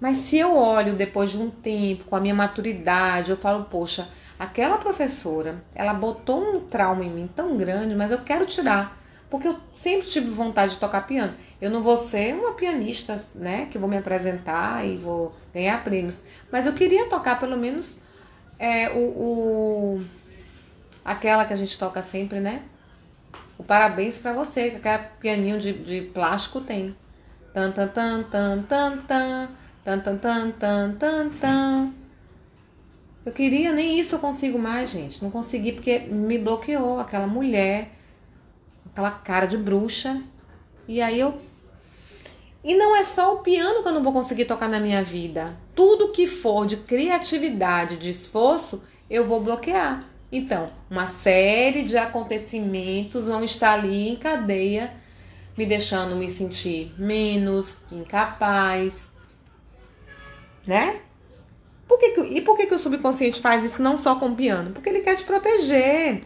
Mas 0.00 0.16
se 0.16 0.38
eu 0.38 0.56
olho 0.56 0.94
depois 0.94 1.32
de 1.32 1.36
um 1.36 1.50
tempo, 1.50 2.04
com 2.04 2.16
a 2.16 2.20
minha 2.20 2.34
maturidade, 2.34 3.30
eu 3.30 3.36
falo, 3.36 3.64
poxa, 3.64 4.08
aquela 4.38 4.78
professora, 4.78 5.62
ela 5.74 5.92
botou 5.92 6.42
um 6.42 6.60
trauma 6.60 7.04
em 7.04 7.10
mim 7.10 7.28
tão 7.36 7.58
grande, 7.58 7.94
mas 7.94 8.10
eu 8.10 8.22
quero 8.22 8.46
tirar. 8.46 9.05
Porque 9.28 9.48
eu 9.48 9.58
sempre 9.80 10.06
tive 10.08 10.30
vontade 10.30 10.74
de 10.74 10.78
tocar 10.78 11.06
piano. 11.06 11.34
Eu 11.60 11.70
não 11.70 11.82
vou 11.82 11.98
ser 11.98 12.34
uma 12.34 12.52
pianista, 12.52 13.24
né? 13.34 13.66
Que 13.70 13.78
vou 13.78 13.88
me 13.88 13.96
apresentar 13.96 14.86
e 14.86 14.96
vou 14.96 15.34
ganhar 15.52 15.82
prêmios. 15.82 16.22
Mas 16.50 16.66
eu 16.66 16.72
queria 16.72 17.08
tocar 17.08 17.38
pelo 17.40 17.56
menos 17.56 17.96
é, 18.58 18.88
o, 18.90 18.98
o 18.98 20.04
aquela 21.04 21.44
que 21.44 21.52
a 21.52 21.56
gente 21.56 21.78
toca 21.78 22.02
sempre, 22.02 22.40
né? 22.40 22.62
O 23.58 23.64
parabéns 23.64 24.16
para 24.16 24.32
você, 24.32 24.70
que 24.70 24.76
aquele 24.76 25.08
pianinho 25.20 25.58
de, 25.58 25.72
de 25.72 26.02
plástico 26.02 26.60
tem. 26.60 26.94
Tan, 27.52 27.72
tan, 27.72 27.88
tan, 27.88 28.22
tan, 28.24 28.62
tan, 28.62 28.98
tan. 28.98 29.48
Tan, 29.84 30.00
tan, 30.00 30.18
tan, 30.18 30.50
tan, 30.50 30.92
tan, 30.98 31.28
tan. 31.40 31.92
Eu 33.24 33.32
queria, 33.32 33.72
nem 33.72 33.98
isso 33.98 34.14
eu 34.14 34.18
consigo 34.18 34.58
mais, 34.58 34.90
gente. 34.90 35.22
Não 35.22 35.30
consegui 35.30 35.72
porque 35.72 35.98
me 35.98 36.38
bloqueou 36.38 37.00
aquela 37.00 37.26
mulher, 37.26 37.95
aquela 38.96 39.10
cara 39.10 39.44
de 39.44 39.58
bruxa. 39.58 40.22
E 40.88 41.02
aí 41.02 41.20
eu. 41.20 41.38
E 42.64 42.74
não 42.74 42.96
é 42.96 43.04
só 43.04 43.34
o 43.34 43.38
piano 43.38 43.82
que 43.82 43.88
eu 43.88 43.92
não 43.92 44.02
vou 44.02 44.12
conseguir 44.12 44.46
tocar 44.46 44.68
na 44.68 44.80
minha 44.80 45.04
vida. 45.04 45.54
Tudo 45.74 46.10
que 46.10 46.26
for 46.26 46.66
de 46.66 46.78
criatividade, 46.78 47.98
de 47.98 48.10
esforço, 48.10 48.82
eu 49.08 49.26
vou 49.26 49.40
bloquear. 49.40 50.04
Então, 50.32 50.70
uma 50.90 51.06
série 51.06 51.82
de 51.82 51.96
acontecimentos 51.96 53.26
vão 53.26 53.44
estar 53.44 53.74
ali 53.74 54.08
em 54.08 54.16
cadeia, 54.16 54.92
me 55.56 55.64
deixando 55.64 56.16
me 56.16 56.28
sentir 56.28 56.92
menos, 56.98 57.76
incapaz, 57.92 59.08
né? 60.66 61.00
Por 61.86 61.98
que 61.98 62.10
que, 62.10 62.20
e 62.22 62.40
por 62.40 62.56
que, 62.56 62.66
que 62.66 62.74
o 62.74 62.78
subconsciente 62.78 63.40
faz 63.40 63.62
isso 63.62 63.80
não 63.80 63.96
só 63.96 64.16
com 64.16 64.30
o 64.30 64.34
piano? 64.34 64.72
Porque 64.72 64.88
ele 64.88 65.00
quer 65.00 65.16
te 65.16 65.22
proteger. 65.22 66.24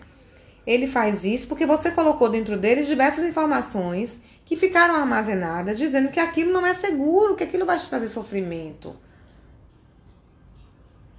Ele 0.70 0.86
faz 0.86 1.24
isso 1.24 1.48
porque 1.48 1.66
você 1.66 1.90
colocou 1.90 2.28
dentro 2.28 2.56
dele 2.56 2.84
diversas 2.84 3.24
informações 3.24 4.20
que 4.44 4.54
ficaram 4.54 4.94
armazenadas, 4.94 5.76
dizendo 5.76 6.12
que 6.12 6.20
aquilo 6.20 6.52
não 6.52 6.64
é 6.64 6.74
seguro, 6.74 7.34
que 7.34 7.42
aquilo 7.42 7.66
vai 7.66 7.76
te 7.76 7.90
trazer 7.90 8.08
sofrimento. 8.08 8.94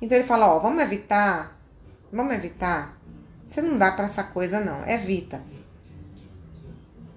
Então 0.02 0.18
ele 0.18 0.26
fala, 0.26 0.48
ó, 0.48 0.58
vamos 0.58 0.82
evitar, 0.82 1.60
vamos 2.14 2.34
evitar. 2.34 2.98
Você 3.46 3.62
não 3.62 3.78
dá 3.78 3.92
para 3.92 4.06
essa 4.06 4.24
coisa 4.24 4.62
não, 4.62 4.88
evita. 4.88 5.42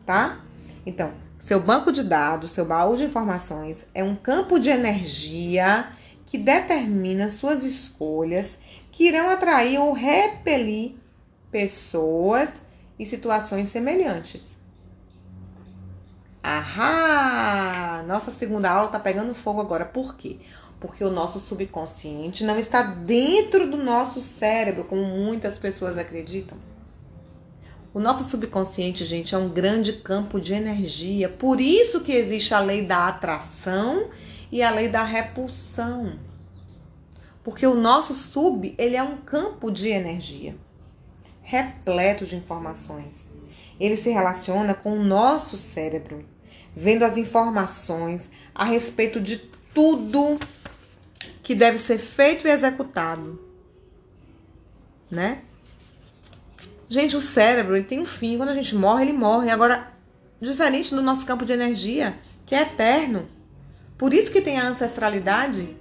Tá? 0.05 0.41
Então, 0.85 1.13
seu 1.39 1.61
banco 1.61 1.93
de 1.93 2.03
dados, 2.03 2.51
seu 2.51 2.65
baú 2.65 2.97
de 2.97 3.05
informações 3.05 3.87
é 3.95 4.03
um 4.03 4.17
campo 4.17 4.59
de 4.59 4.71
energia 4.71 5.89
que 6.27 6.37
determina 6.37 7.29
suas 7.29 7.63
escolhas 7.63 8.59
que 8.91 9.07
irão 9.07 9.31
atrair 9.31 9.79
ou 9.79 9.93
repelir 9.93 11.04
pessoas 11.55 12.49
e 12.99 13.07
situações 13.07 13.69
semelhantes. 13.69 14.59
Ahá! 16.43 18.03
Nossa 18.09 18.33
segunda 18.33 18.69
aula 18.69 18.89
tá 18.89 18.99
pegando 18.99 19.33
fogo 19.33 19.61
agora. 19.61 19.85
Por 19.85 20.17
quê? 20.17 20.39
Porque 20.81 21.05
o 21.05 21.13
nosso 21.13 21.39
subconsciente 21.39 22.43
não 22.43 22.59
está 22.59 22.83
dentro 22.83 23.71
do 23.71 23.77
nosso 23.77 24.21
cérebro, 24.21 24.83
como 24.83 25.05
muitas 25.05 25.57
pessoas 25.57 25.97
acreditam. 25.97 26.59
O 27.95 28.01
nosso 28.01 28.25
subconsciente, 28.25 29.05
gente, 29.05 29.33
é 29.33 29.39
um 29.39 29.49
grande 29.49 29.93
campo 29.93 30.41
de 30.41 30.55
energia. 30.55 31.29
Por 31.29 31.61
isso 31.61 32.01
que 32.01 32.11
existe 32.11 32.53
a 32.53 32.59
lei 32.59 32.83
da 32.83 33.07
atração 33.07 34.09
e 34.51 34.61
a 34.61 34.73
lei 34.73 34.89
da 34.89 35.05
repulsão. 35.05 36.19
Porque 37.45 37.65
o 37.65 37.77
nosso 37.77 38.13
sub, 38.13 38.75
ele 38.77 38.97
é 38.97 39.03
um 39.05 39.19
campo 39.19 39.71
de 39.71 39.89
energia, 39.89 40.57
repleto 41.45 42.27
de 42.27 42.35
informações. 42.35 43.31
Ele 43.79 43.97
se 43.97 44.11
relaciona 44.11 44.75
com 44.75 44.99
o 44.99 45.05
nosso 45.05 45.57
cérebro, 45.57 46.25
vendo 46.75 47.05
as 47.05 47.17
informações 47.17 48.29
a 48.55 48.65
respeito 48.65 49.21
de 49.21 49.37
tudo 49.73 50.41
que 51.43 51.55
deve 51.55 51.79
ser 51.79 51.99
feito 51.99 52.49
e 52.49 52.51
executado, 52.51 53.41
né? 55.11 55.43
Gente, 56.89 57.17
o 57.17 57.21
cérebro 57.21 57.77
ele 57.77 57.85
tem 57.85 58.01
um 58.01 58.07
fim. 58.07 58.37
Quando 58.37 58.51
a 58.51 58.55
gente 58.55 58.75
morre, 58.75 59.05
ele 59.05 59.13
morre. 59.13 59.51
Agora, 59.51 59.93
diferente 60.41 60.95
do 60.95 61.03
nosso 61.03 61.27
campo 61.27 61.45
de 61.45 61.53
energia, 61.53 62.19
que 62.47 62.55
é 62.55 62.63
eterno. 62.63 63.29
Por 63.99 64.13
isso 64.13 64.31
que 64.31 64.41
tem 64.41 64.59
a 64.59 64.69
ancestralidade 64.69 65.77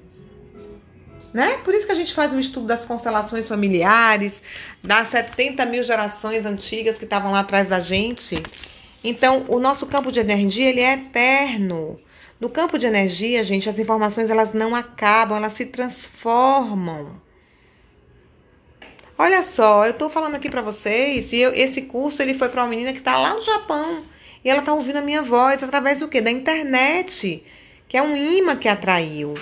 né? 1.34 1.58
Por 1.64 1.74
isso 1.74 1.86
que 1.86 1.92
a 1.92 1.96
gente 1.96 2.14
faz 2.14 2.32
um 2.32 2.40
estudo 2.40 2.68
das 2.68 2.86
constelações 2.86 3.48
familiares, 3.48 4.40
das 4.84 5.08
70 5.08 5.66
mil 5.66 5.82
gerações 5.82 6.46
antigas 6.46 6.98
que 6.98 7.06
estavam 7.06 7.32
lá 7.32 7.40
atrás 7.40 7.68
da 7.68 7.80
gente. 7.80 8.44
Então, 9.04 9.46
o 9.48 9.60
nosso 9.60 9.88
campo 9.88 10.12
de 10.12 10.20
energia, 10.20 10.70
ele 10.70 10.82
é 10.82 10.94
eterno. 10.94 12.00
No 12.40 12.50
campo 12.50 12.78
de 12.78 12.86
energia, 12.86 13.44
gente, 13.44 13.68
as 13.68 13.80
informações 13.80 14.30
elas 14.30 14.54
não 14.54 14.76
acabam, 14.76 15.38
elas 15.38 15.54
se 15.54 15.66
transformam. 15.66 17.22
Olha 19.18 19.44
só, 19.44 19.86
eu 19.86 19.94
tô 19.94 20.10
falando 20.10 20.36
aqui 20.36 20.50
para 20.50 20.62
vocês, 20.62 21.32
e 21.34 21.38
eu, 21.38 21.54
esse 21.54 21.84
curso 21.84 22.22
ele 22.22 22.34
foi 22.34 22.50
para 22.50 22.64
uma 22.64 22.70
menina 22.70 22.94
que 22.94 23.02
tá 23.02 23.18
lá 23.18 23.34
no 23.34 23.42
Japão, 23.42 24.04
e 24.44 24.50
ela 24.50 24.62
tá 24.62 24.74
ouvindo 24.74 24.98
a 24.98 25.02
minha 25.02 25.22
voz 25.22 25.64
através 25.64 26.00
do 26.00 26.08
quê? 26.08 26.20
Da 26.20 26.32
internet, 26.32 27.44
que 27.88 27.96
é 27.96 28.02
um 28.02 28.16
imã 28.18 28.56
que 28.56 28.68
atraiu. 28.68 29.36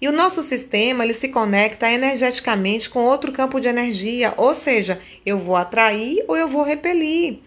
E 0.00 0.08
o 0.08 0.12
nosso 0.12 0.42
sistema 0.42 1.04
ele 1.04 1.14
se 1.14 1.28
conecta 1.28 1.90
energeticamente 1.90 2.90
com 2.90 3.04
outro 3.04 3.32
campo 3.32 3.60
de 3.60 3.68
energia, 3.68 4.34
ou 4.36 4.54
seja, 4.54 5.00
eu 5.24 5.38
vou 5.38 5.56
atrair 5.56 6.24
ou 6.28 6.36
eu 6.36 6.48
vou 6.48 6.62
repelir. 6.62 7.38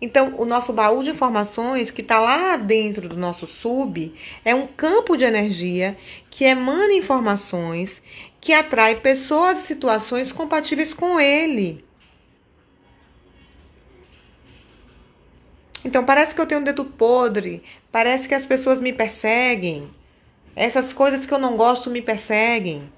Então, 0.00 0.34
o 0.38 0.44
nosso 0.44 0.72
baú 0.72 1.02
de 1.02 1.10
informações 1.10 1.90
que 1.90 2.02
está 2.02 2.20
lá 2.20 2.56
dentro 2.56 3.08
do 3.08 3.16
nosso 3.16 3.46
sub 3.46 4.14
é 4.44 4.54
um 4.54 4.66
campo 4.66 5.16
de 5.16 5.24
energia 5.24 5.96
que 6.30 6.44
emana 6.44 6.92
informações 6.92 8.00
que 8.40 8.52
atrai 8.52 8.96
pessoas 9.00 9.58
e 9.58 9.66
situações 9.66 10.30
compatíveis 10.30 10.94
com 10.94 11.18
ele. 11.18 11.84
Então, 15.84 16.04
parece 16.04 16.34
que 16.34 16.40
eu 16.40 16.46
tenho 16.46 16.60
um 16.60 16.64
dedo 16.64 16.84
podre, 16.84 17.62
parece 17.90 18.28
que 18.28 18.34
as 18.34 18.46
pessoas 18.46 18.80
me 18.80 18.92
perseguem. 18.92 19.90
Essas 20.60 20.92
coisas 20.92 21.24
que 21.24 21.32
eu 21.32 21.38
não 21.38 21.56
gosto 21.56 21.88
me 21.88 22.02
perseguem. 22.02 22.90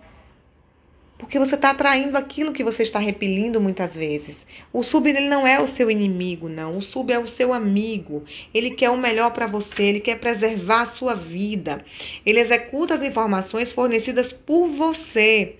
Porque 1.18 1.38
você 1.38 1.56
está 1.56 1.72
atraindo 1.72 2.16
aquilo 2.16 2.54
que 2.54 2.64
você 2.64 2.82
está 2.82 2.98
repelindo 2.98 3.60
muitas 3.60 3.94
vezes. 3.94 4.46
O 4.72 4.82
sub 4.82 5.06
ele 5.10 5.28
não 5.28 5.46
é 5.46 5.60
o 5.60 5.66
seu 5.66 5.90
inimigo, 5.90 6.48
não. 6.48 6.78
O 6.78 6.80
sub 6.80 7.12
é 7.12 7.18
o 7.18 7.28
seu 7.28 7.52
amigo. 7.52 8.24
Ele 8.54 8.70
quer 8.70 8.88
o 8.88 8.96
melhor 8.96 9.32
para 9.32 9.46
você, 9.46 9.82
ele 9.82 10.00
quer 10.00 10.18
preservar 10.18 10.80
a 10.80 10.86
sua 10.86 11.14
vida. 11.14 11.84
Ele 12.24 12.40
executa 12.40 12.94
as 12.94 13.02
informações 13.02 13.70
fornecidas 13.70 14.32
por 14.32 14.66
você. 14.66 15.56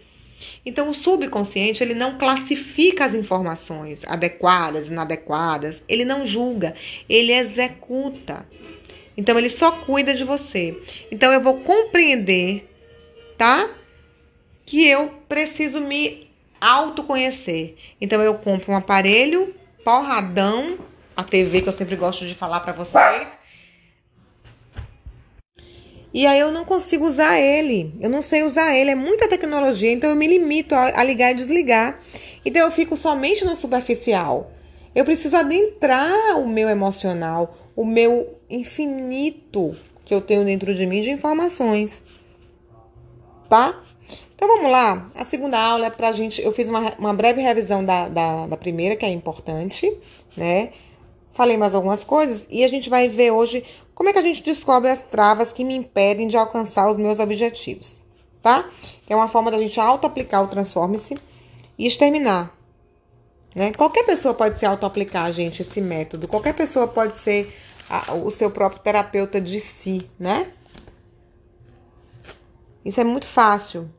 Então, 0.64 0.88
o 0.88 0.94
subconsciente 0.94 1.84
ele 1.84 1.92
não 1.92 2.16
classifica 2.16 3.04
as 3.04 3.12
informações 3.12 4.04
adequadas, 4.06 4.88
inadequadas, 4.88 5.82
ele 5.86 6.06
não 6.06 6.24
julga, 6.24 6.74
ele 7.06 7.30
executa. 7.30 8.46
Então 9.20 9.38
ele 9.38 9.50
só 9.50 9.70
cuida 9.70 10.14
de 10.14 10.24
você. 10.24 10.80
Então 11.12 11.30
eu 11.30 11.42
vou 11.42 11.60
compreender, 11.60 12.66
tá? 13.36 13.68
Que 14.64 14.86
eu 14.86 15.08
preciso 15.28 15.78
me 15.78 16.30
autoconhecer. 16.58 17.76
Então 18.00 18.22
eu 18.22 18.38
compro 18.38 18.72
um 18.72 18.76
aparelho 18.76 19.54
porradão, 19.84 20.78
a 21.14 21.22
TV 21.22 21.60
que 21.60 21.68
eu 21.68 21.72
sempre 21.74 21.96
gosto 21.96 22.26
de 22.26 22.34
falar 22.34 22.60
para 22.60 22.72
vocês. 22.72 23.28
E 26.14 26.26
aí 26.26 26.40
eu 26.40 26.50
não 26.50 26.64
consigo 26.64 27.06
usar 27.06 27.38
ele. 27.38 27.92
Eu 28.00 28.08
não 28.08 28.22
sei 28.22 28.42
usar 28.42 28.74
ele, 28.74 28.92
é 28.92 28.94
muita 28.94 29.28
tecnologia, 29.28 29.92
então 29.92 30.08
eu 30.08 30.16
me 30.16 30.26
limito 30.26 30.74
a, 30.74 31.04
ligar 31.04 31.32
e 31.32 31.34
desligar. 31.34 32.00
Então 32.42 32.62
eu 32.62 32.70
fico 32.70 32.96
somente 32.96 33.44
no 33.44 33.54
superficial. 33.54 34.50
Eu 34.94 35.04
preciso 35.04 35.36
adentrar 35.36 36.38
o 36.38 36.48
meu 36.48 36.70
emocional, 36.70 37.54
o 37.74 37.84
meu 37.84 38.38
infinito 38.48 39.76
que 40.04 40.14
eu 40.14 40.20
tenho 40.20 40.44
dentro 40.44 40.74
de 40.74 40.86
mim 40.86 41.00
de 41.00 41.10
informações. 41.10 42.04
Tá? 43.48 43.82
Então 44.34 44.48
vamos 44.48 44.70
lá. 44.70 45.06
A 45.14 45.24
segunda 45.24 45.58
aula 45.58 45.86
é 45.86 45.90
pra 45.90 46.12
gente. 46.12 46.42
Eu 46.42 46.52
fiz 46.52 46.68
uma, 46.68 46.94
uma 46.98 47.12
breve 47.12 47.42
revisão 47.42 47.84
da, 47.84 48.08
da, 48.08 48.46
da 48.46 48.56
primeira, 48.56 48.96
que 48.96 49.04
é 49.04 49.10
importante, 49.10 49.94
né? 50.36 50.70
Falei 51.32 51.56
mais 51.56 51.74
algumas 51.74 52.02
coisas 52.02 52.46
e 52.50 52.64
a 52.64 52.68
gente 52.68 52.90
vai 52.90 53.08
ver 53.08 53.30
hoje 53.30 53.64
como 53.94 54.08
é 54.08 54.12
que 54.12 54.18
a 54.18 54.22
gente 54.22 54.42
descobre 54.42 54.90
as 54.90 55.00
travas 55.00 55.52
que 55.52 55.62
me 55.62 55.74
impedem 55.74 56.26
de 56.26 56.36
alcançar 56.36 56.90
os 56.90 56.96
meus 56.96 57.18
objetivos, 57.18 58.00
tá? 58.42 58.68
É 59.08 59.14
uma 59.14 59.28
forma 59.28 59.50
da 59.50 59.58
gente 59.58 59.78
auto-aplicar 59.78 60.42
o 60.42 60.48
Transforme-se 60.48 61.16
e 61.78 61.86
exterminar. 61.86 62.58
Né? 63.54 63.72
Qualquer 63.72 64.04
pessoa 64.04 64.32
pode 64.32 64.58
se 64.58 64.66
auto-aplicar, 64.66 65.32
gente, 65.32 65.62
esse 65.62 65.80
método. 65.80 66.28
Qualquer 66.28 66.54
pessoa 66.54 66.86
pode 66.86 67.18
ser 67.18 67.52
a, 67.88 68.14
o 68.14 68.30
seu 68.30 68.50
próprio 68.50 68.80
terapeuta 68.80 69.40
de 69.40 69.58
si, 69.58 70.08
né? 70.18 70.52
Isso 72.84 73.00
é 73.00 73.04
muito 73.04 73.26
fácil. 73.26 73.90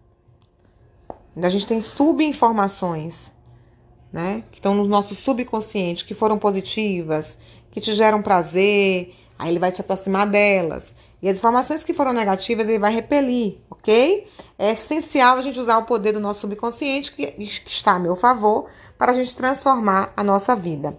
A 1.35 1.49
gente 1.49 1.67
tem 1.67 1.81
subinformações, 1.81 3.31
né? 4.11 4.43
Que 4.51 4.59
estão 4.59 4.73
no 4.73 4.85
nosso 4.87 5.13
subconsciente, 5.15 6.05
que 6.05 6.13
foram 6.13 6.37
positivas, 6.37 7.37
que 7.69 7.81
te 7.81 7.93
geram 7.93 8.21
prazer, 8.21 9.13
aí 9.37 9.49
ele 9.49 9.59
vai 9.59 9.71
te 9.71 9.81
aproximar 9.81 10.27
delas. 10.27 10.95
E 11.21 11.29
as 11.29 11.37
informações 11.37 11.83
que 11.83 11.93
foram 11.93 12.13
negativas, 12.13 12.67
ele 12.67 12.79
vai 12.79 12.91
repelir, 12.91 13.59
ok? 13.69 14.27
É 14.57 14.71
essencial 14.71 15.37
a 15.37 15.41
gente 15.41 15.59
usar 15.59 15.77
o 15.77 15.85
poder 15.85 16.13
do 16.13 16.19
nosso 16.19 16.41
subconsciente, 16.41 17.13
que, 17.13 17.35
está 17.67 17.93
a 17.93 17.99
meu 17.99 18.15
favor, 18.15 18.67
para 18.97 19.11
a 19.11 19.15
gente 19.15 19.35
transformar 19.35 20.11
a 20.17 20.23
nossa 20.23 20.55
vida, 20.55 20.97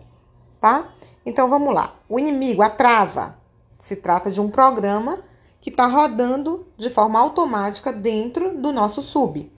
tá? 0.60 0.92
Então 1.26 1.48
vamos 1.48 1.74
lá. 1.74 1.96
O 2.08 2.20
inimigo, 2.20 2.62
a 2.62 2.70
trava, 2.70 3.36
se 3.80 3.96
trata 3.96 4.30
de 4.30 4.40
um 4.40 4.48
programa 4.48 5.18
que 5.60 5.70
está 5.70 5.86
rodando 5.86 6.66
de 6.76 6.88
forma 6.88 7.18
automática 7.18 7.92
dentro 7.92 8.56
do 8.56 8.72
nosso 8.72 9.02
sub, 9.02 9.50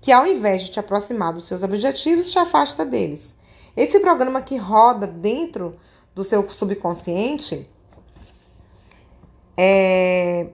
que 0.00 0.10
ao 0.10 0.26
invés 0.26 0.62
de 0.62 0.72
te 0.72 0.80
aproximar 0.80 1.32
dos 1.32 1.46
seus 1.46 1.62
objetivos, 1.62 2.30
te 2.30 2.38
afasta 2.38 2.84
deles. 2.84 3.36
Esse 3.76 4.00
programa 4.00 4.42
que 4.42 4.56
roda 4.56 5.06
dentro 5.06 5.76
do 6.12 6.24
seu 6.24 6.48
subconsciente 6.48 7.70
é, 9.60 10.46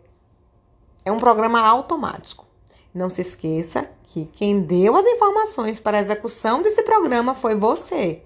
é 1.05 1.13
um 1.13 1.19
programa 1.19 1.61
automático. 1.61 2.47
Não 2.95 3.11
se 3.11 3.21
esqueça 3.21 3.91
que 4.05 4.25
quem 4.25 4.63
deu 4.63 4.97
as 4.97 5.05
informações 5.05 5.79
para 5.79 5.99
a 5.99 6.01
execução 6.01 6.63
desse 6.63 6.83
programa 6.83 7.35
foi 7.35 7.55
você. 7.55 8.23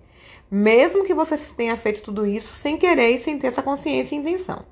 Mesmo 0.48 1.04
que 1.04 1.14
você 1.14 1.36
tenha 1.36 1.76
feito 1.76 2.02
tudo 2.02 2.24
isso 2.24 2.52
sem 2.52 2.78
querer 2.78 3.10
e 3.10 3.18
sem 3.18 3.38
ter 3.38 3.48
essa 3.48 3.62
consciência 3.62 4.14
e 4.14 4.18
intenção. 4.18 4.64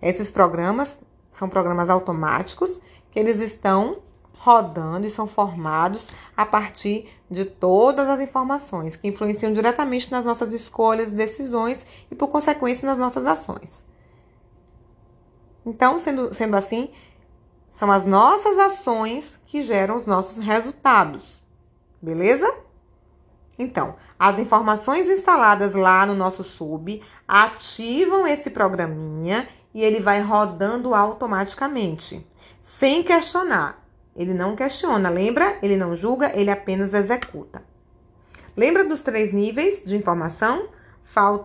Esses 0.00 0.30
programas 0.30 0.98
são 1.30 1.48
programas 1.48 1.90
automáticos 1.90 2.80
que 3.10 3.18
eles 3.18 3.40
estão 3.40 3.98
rodando 4.42 5.06
e 5.06 5.10
são 5.10 5.26
formados 5.26 6.08
a 6.34 6.46
partir 6.46 7.06
de 7.30 7.44
todas 7.44 8.08
as 8.08 8.20
informações 8.20 8.96
que 8.96 9.06
influenciam 9.06 9.52
diretamente 9.52 10.10
nas 10.10 10.24
nossas 10.24 10.54
escolhas, 10.54 11.12
decisões 11.12 11.84
e, 12.10 12.14
por 12.14 12.28
consequência, 12.28 12.86
nas 12.86 12.96
nossas 12.96 13.26
ações. 13.26 13.84
Então, 15.64 15.98
sendo, 15.98 16.32
sendo 16.32 16.56
assim, 16.56 16.88
são 17.68 17.92
as 17.92 18.06
nossas 18.06 18.56
ações 18.58 19.38
que 19.44 19.60
geram 19.60 19.94
os 19.94 20.06
nossos 20.06 20.38
resultados. 20.38 21.42
Beleza? 22.00 22.50
Então, 23.58 23.94
as 24.18 24.38
informações 24.38 25.10
instaladas 25.10 25.74
lá 25.74 26.06
no 26.06 26.14
nosso 26.14 26.42
sub 26.42 27.02
ativam 27.28 28.26
esse 28.26 28.48
programinha 28.48 29.46
e 29.74 29.84
ele 29.84 30.00
vai 30.00 30.22
rodando 30.22 30.94
automaticamente, 30.94 32.26
sem 32.62 33.02
questionar. 33.02 33.79
Ele 34.14 34.34
não 34.34 34.56
questiona, 34.56 35.08
lembra? 35.08 35.58
Ele 35.62 35.76
não 35.76 35.94
julga, 35.94 36.32
ele 36.38 36.50
apenas 36.50 36.94
executa. 36.94 37.62
Lembra 38.56 38.84
dos 38.84 39.02
três 39.02 39.32
níveis 39.32 39.82
de 39.84 39.96
informação? 39.96 40.68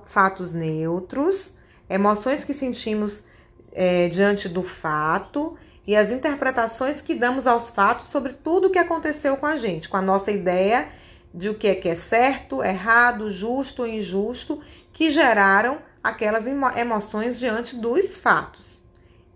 Fatos 0.06 0.52
neutros, 0.52 1.52
emoções 1.90 2.44
que 2.44 2.54
sentimos 2.54 3.24
é, 3.72 4.08
diante 4.10 4.48
do 4.48 4.64
fato 4.64 5.58
e 5.88 5.96
as 5.96 6.12
interpretações 6.12 7.02
que 7.02 7.14
damos 7.14 7.46
aos 7.46 7.70
fatos 7.70 8.08
sobre 8.08 8.34
tudo 8.34 8.68
o 8.68 8.72
que 8.72 8.80
aconteceu 8.80 9.38
com 9.38 9.46
a 9.46 9.56
gente, 9.56 9.90
com 9.90 9.98
a 9.98 10.02
nossa 10.02 10.32
ideia 10.32 10.90
de 11.34 11.50
o 11.50 11.56
que 11.56 11.68
é 11.68 11.76
que 11.76 11.90
é 11.90 11.96
certo, 11.96 12.64
errado, 12.64 13.30
justo 13.30 13.82
ou 13.82 13.88
injusto, 13.88 14.62
que 14.94 15.12
geraram 15.12 15.80
aquelas 16.02 16.46
emoções 16.48 17.38
diante 17.38 17.76
dos 17.76 18.16
fatos. 18.16 18.75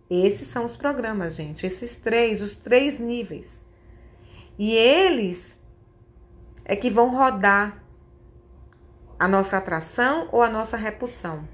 Esses 0.10 0.48
são 0.48 0.66
os 0.66 0.75
programas, 0.75 1.36
gente. 1.36 1.66
Esses 1.66 1.96
três, 1.96 2.42
os 2.42 2.58
três 2.58 2.98
níveis. 2.98 3.62
E 4.58 4.74
eles 4.74 5.58
é 6.66 6.75
que 6.75 6.89
vão 6.89 7.16
rodar 7.16 7.84
a 9.20 9.28
nossa 9.28 9.58
atração 9.58 10.28
ou 10.32 10.42
a 10.42 10.50
nossa 10.50 10.78
repulsão. 10.78 11.48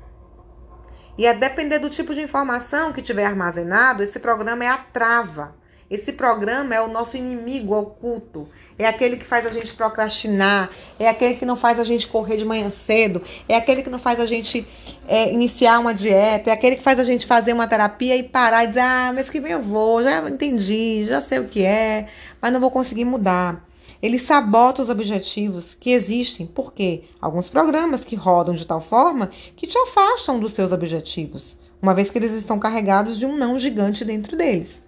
E 1.17 1.27
a 1.27 1.33
depender 1.33 1.79
do 1.79 1.89
tipo 1.89 2.13
de 2.13 2.21
informação 2.21 2.93
que 2.93 3.01
tiver 3.01 3.25
armazenado, 3.25 4.03
esse 4.03 4.19
programa 4.19 4.65
é 4.65 4.69
a 4.69 4.77
trava. 4.77 5.55
Esse 5.89 6.13
programa 6.13 6.73
é 6.73 6.81
o 6.81 6.87
nosso 6.87 7.15
inimigo 7.15 7.75
oculto. 7.75 8.47
É 8.77 8.87
aquele 8.87 9.17
que 9.17 9.23
faz 9.23 9.45
a 9.45 9.49
gente 9.49 9.73
procrastinar. 9.75 10.71
É 10.97 11.07
aquele 11.07 11.35
que 11.35 11.45
não 11.45 11.55
faz 11.55 11.79
a 11.79 11.83
gente 11.83 12.07
correr 12.07 12.37
de 12.37 12.45
manhã 12.45 12.71
cedo. 12.71 13.21
É 13.47 13.55
aquele 13.55 13.83
que 13.83 13.89
não 13.89 13.99
faz 13.99 14.19
a 14.19 14.25
gente 14.25 14.65
é, 15.07 15.31
iniciar 15.31 15.79
uma 15.79 15.93
dieta. 15.93 16.49
É 16.49 16.53
aquele 16.53 16.75
que 16.75 16.81
faz 16.81 16.99
a 16.99 17.03
gente 17.03 17.27
fazer 17.27 17.53
uma 17.53 17.67
terapia 17.67 18.17
e 18.17 18.23
parar 18.23 18.63
e 18.63 18.67
dizer: 18.67 18.79
Ah, 18.79 19.13
mês 19.13 19.29
que 19.29 19.39
vem 19.39 19.51
eu 19.51 19.61
vou. 19.61 20.03
Já 20.03 20.27
entendi, 20.27 21.05
já 21.07 21.21
sei 21.21 21.39
o 21.39 21.47
que 21.47 21.63
é, 21.63 22.07
mas 22.41 22.51
não 22.51 22.59
vou 22.59 22.71
conseguir 22.71 23.05
mudar. 23.05 23.63
Ele 24.01 24.19
sabota 24.19 24.81
os 24.81 24.89
objetivos 24.89 25.73
que 25.73 25.91
existem. 25.91 26.47
Por 26.47 26.73
quê? 26.73 27.03
Alguns 27.21 27.47
programas 27.47 28.03
que 28.03 28.15
rodam 28.15 28.55
de 28.55 28.65
tal 28.65 28.81
forma 28.81 29.29
que 29.55 29.67
te 29.67 29.77
afastam 29.77 30.39
dos 30.39 30.53
seus 30.53 30.71
objetivos, 30.71 31.55
uma 31.81 31.93
vez 31.93 32.09
que 32.09 32.17
eles 32.17 32.33
estão 32.33 32.59
carregados 32.59 33.17
de 33.17 33.25
um 33.25 33.37
não 33.37 33.57
gigante 33.57 34.03
dentro 34.03 34.35
deles. 34.35 34.84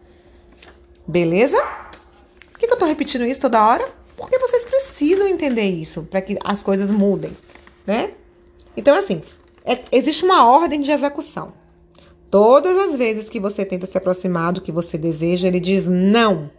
Beleza? 1.08 1.58
Por 2.52 2.60
que, 2.60 2.66
eu 2.66 2.78
tô 2.78 2.86
repetindo 2.86 3.26
isso 3.26 3.40
toda 3.40 3.66
hora? 3.66 3.88
Porque 4.18 4.38
vocês 4.40 4.64
precisam 4.66 5.28
entender 5.28 5.70
isso 5.70 6.04
para 6.04 6.22
que 6.22 6.38
as 6.44 6.62
coisas 6.62 6.92
mudem, 6.92 7.32
né? 7.86 8.12
Então, 8.76 8.98
assim, 8.98 9.22
é, 9.64 9.80
existe 9.92 10.26
uma 10.26 10.46
ordem 10.50 10.82
de 10.82 10.92
execução. 10.92 11.54
Todas 12.30 12.78
as 12.78 12.96
vezes 12.96 13.30
que 13.30 13.40
você 13.40 13.64
tenta 13.64 13.88
se 13.88 13.98
aproximar 13.98 14.52
do 14.52 14.62
que 14.62 14.72
você 14.72 14.98
deseja, 14.98 15.48
ele 15.48 15.60
diz 15.60 15.88
não. 15.88 16.52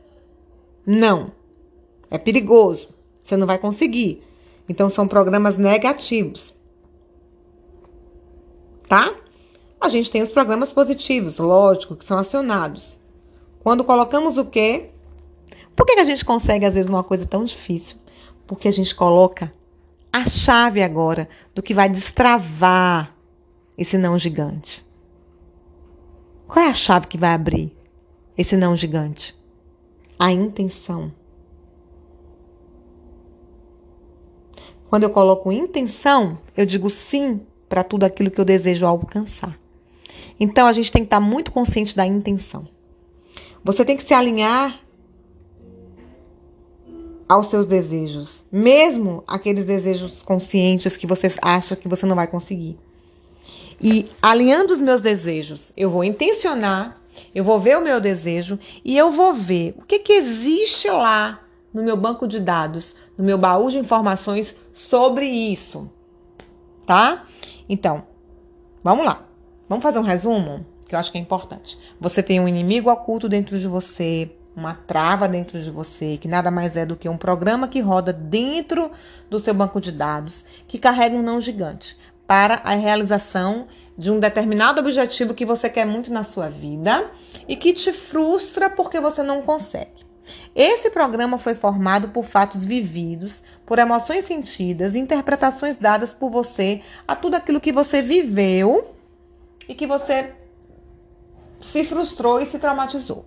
Não. 0.87 1.33
É 2.11 2.17
perigoso. 2.17 2.89
Você 3.23 3.37
não 3.37 3.47
vai 3.47 3.59
conseguir. 3.59 4.23
Então, 4.69 4.89
são 4.89 5.07
programas 5.07 5.59
negativos. 5.59 6.55
Tá? 8.89 9.15
A 9.81 9.89
gente 9.89 10.11
tem 10.11 10.23
os 10.23 10.31
programas 10.31 10.73
positivos, 10.73 11.39
lógico, 11.39 11.95
que 11.95 12.05
são 12.05 12.19
acionados. 12.19 12.98
Quando 13.69 13.85
colocamos 13.85 14.39
o 14.39 14.47
quê? 14.47 14.89
Por 15.77 15.85
que, 15.85 16.01
a 16.01 16.05
gente 16.05 16.25
consegue, 16.25 16.65
às 16.65 16.75
vezes, 16.75 16.89
uma 16.89 17.05
coisa 17.05 17.27
tão 17.27 17.45
difícil? 17.45 17.99
Porque 18.47 18.67
a 18.67 18.71
gente 18.71 18.95
coloca 18.95 19.53
a 20.11 20.25
chave 20.25 20.83
agora 20.83 21.29
do 21.55 21.63
que 21.63 21.75
vai 21.75 21.87
destravar 21.87 23.15
esse 23.77 23.99
não 23.99 24.19
gigante. 24.19 24.87
Qual 26.47 26.65
é 26.65 26.71
a 26.71 26.73
chave 26.73 27.09
que 27.09 27.19
vai 27.19 27.35
abrir 27.35 27.77
esse 28.39 28.57
não 28.57 28.75
gigante? 28.75 29.39
A 30.19 30.33
intenção. 30.33 31.13
Quando 34.89 35.03
eu 35.03 35.11
coloco 35.11 35.53
intenção, 35.53 36.39
eu 36.57 36.65
digo 36.65 36.89
sim 36.89 37.47
para 37.69 37.85
tudo 37.85 38.05
aquilo 38.05 38.31
que 38.31 38.41
eu 38.41 38.47
desejo 38.47 38.87
alcançar. 38.87 39.61
Então 40.41 40.67
a 40.67 40.73
gente 40.73 40.91
tem 40.91 41.03
que 41.03 41.09
estar 41.09 41.21
muito 41.21 41.53
consciente 41.53 41.95
da 41.95 42.07
intenção. 42.07 42.78
Você 43.65 43.85
tem 43.85 43.97
que 43.97 44.05
se 44.05 44.15
alinhar 44.15 44.81
aos 47.29 47.49
seus 47.49 47.67
desejos, 47.67 48.45
mesmo 48.51 49.23
aqueles 49.27 49.65
desejos 49.65 50.23
conscientes 50.23 50.97
que 50.97 51.07
você 51.07 51.31
acha 51.43 51.77
que 51.77 51.89
você 51.89 52.07
não 52.07 52.17
vai 52.17 52.27
conseguir. 52.27 52.79
E 53.81 54.11
alinhando 54.23 54.73
os 54.73 54.81
meus 54.81 55.03
desejos, 55.03 55.73
eu 55.77 55.91
vou 55.91 56.03
intencionar, 56.03 57.01
eu 57.35 57.45
vou 57.45 57.61
ver 57.61 57.77
o 57.77 57.83
meu 57.83 58.01
desejo 58.01 58.59
e 58.85 58.97
eu 58.97 59.11
vou 59.11 59.35
ver 59.35 59.75
o 59.79 59.83
que, 59.83 59.99
que 59.99 60.15
existe 60.15 60.89
lá 60.89 61.41
no 61.73 61.83
meu 61.83 61.97
banco 61.97 62.27
de 62.27 62.41
dados, 62.41 62.97
no 63.17 63.25
meu 63.25 63.37
baú 63.37 63.71
de 63.71 63.79
informações 63.79 64.57
sobre 64.73 65.27
isso. 65.27 65.91
Tá? 66.87 67.25
Então, 67.69 68.05
vamos 68.83 69.05
lá. 69.05 69.27
Vamos 69.69 69.83
fazer 69.83 69.99
um 69.99 70.03
resumo? 70.03 70.65
Que 70.89 70.95
eu 70.95 70.99
acho 70.99 71.13
que 71.13 71.19
é 71.19 71.21
importante. 71.21 71.79
Você 72.01 72.23
tem 72.23 72.41
um 72.41 72.49
inimigo 72.49 72.91
oculto 72.91 73.29
dentro 73.29 73.59
de 73.59 73.69
você, 73.69 74.31
uma 74.57 74.75
trava 74.75 75.29
dentro 75.29 75.61
de 75.61 75.71
você, 75.71 76.19
que 76.21 76.27
nada 76.27 76.51
mais 76.51 76.77
é 76.77 76.87
do 76.87 76.97
que 76.97 77.09
um 77.09 77.17
programa 77.17 77.69
que 77.69 77.81
roda 77.81 78.13
dentro 78.13 78.91
do 79.29 79.39
seu 79.39 79.55
banco 79.55 79.81
de 79.81 79.93
dados, 79.93 80.45
que 80.67 80.79
carrega 80.79 81.15
um 81.15 81.23
não 81.23 81.41
gigante 81.41 81.97
para 82.27 82.57
a 82.65 82.75
realização 82.75 83.69
de 83.97 84.11
um 84.11 84.19
determinado 84.19 84.81
objetivo 84.81 85.35
que 85.35 85.47
você 85.47 85.69
quer 85.69 85.85
muito 85.85 86.13
na 86.13 86.25
sua 86.25 86.49
vida 86.49 87.11
e 87.47 87.57
que 87.57 87.73
te 87.73 87.93
frustra 87.93 88.71
porque 88.71 89.01
você 89.01 89.23
não 89.23 89.43
consegue. 89.43 90.07
Esse 90.55 90.91
programa 90.91 91.39
foi 91.39 91.55
formado 91.55 92.09
por 92.11 92.25
fatos 92.25 92.65
vividos, 92.65 93.43
por 93.65 93.79
emoções 93.79 94.25
sentidas, 94.25 94.95
interpretações 94.95 95.77
dadas 95.77 96.13
por 96.13 96.31
você 96.31 96.83
a 97.07 97.17
tudo 97.17 97.35
aquilo 97.35 97.61
que 97.61 97.73
você 97.73 98.03
viveu 98.03 98.95
e 99.69 99.75
que 99.75 99.87
você 99.87 100.33
se 101.61 101.85
frustrou 101.85 102.41
e 102.41 102.47
se 102.47 102.59
traumatizou. 102.59 103.27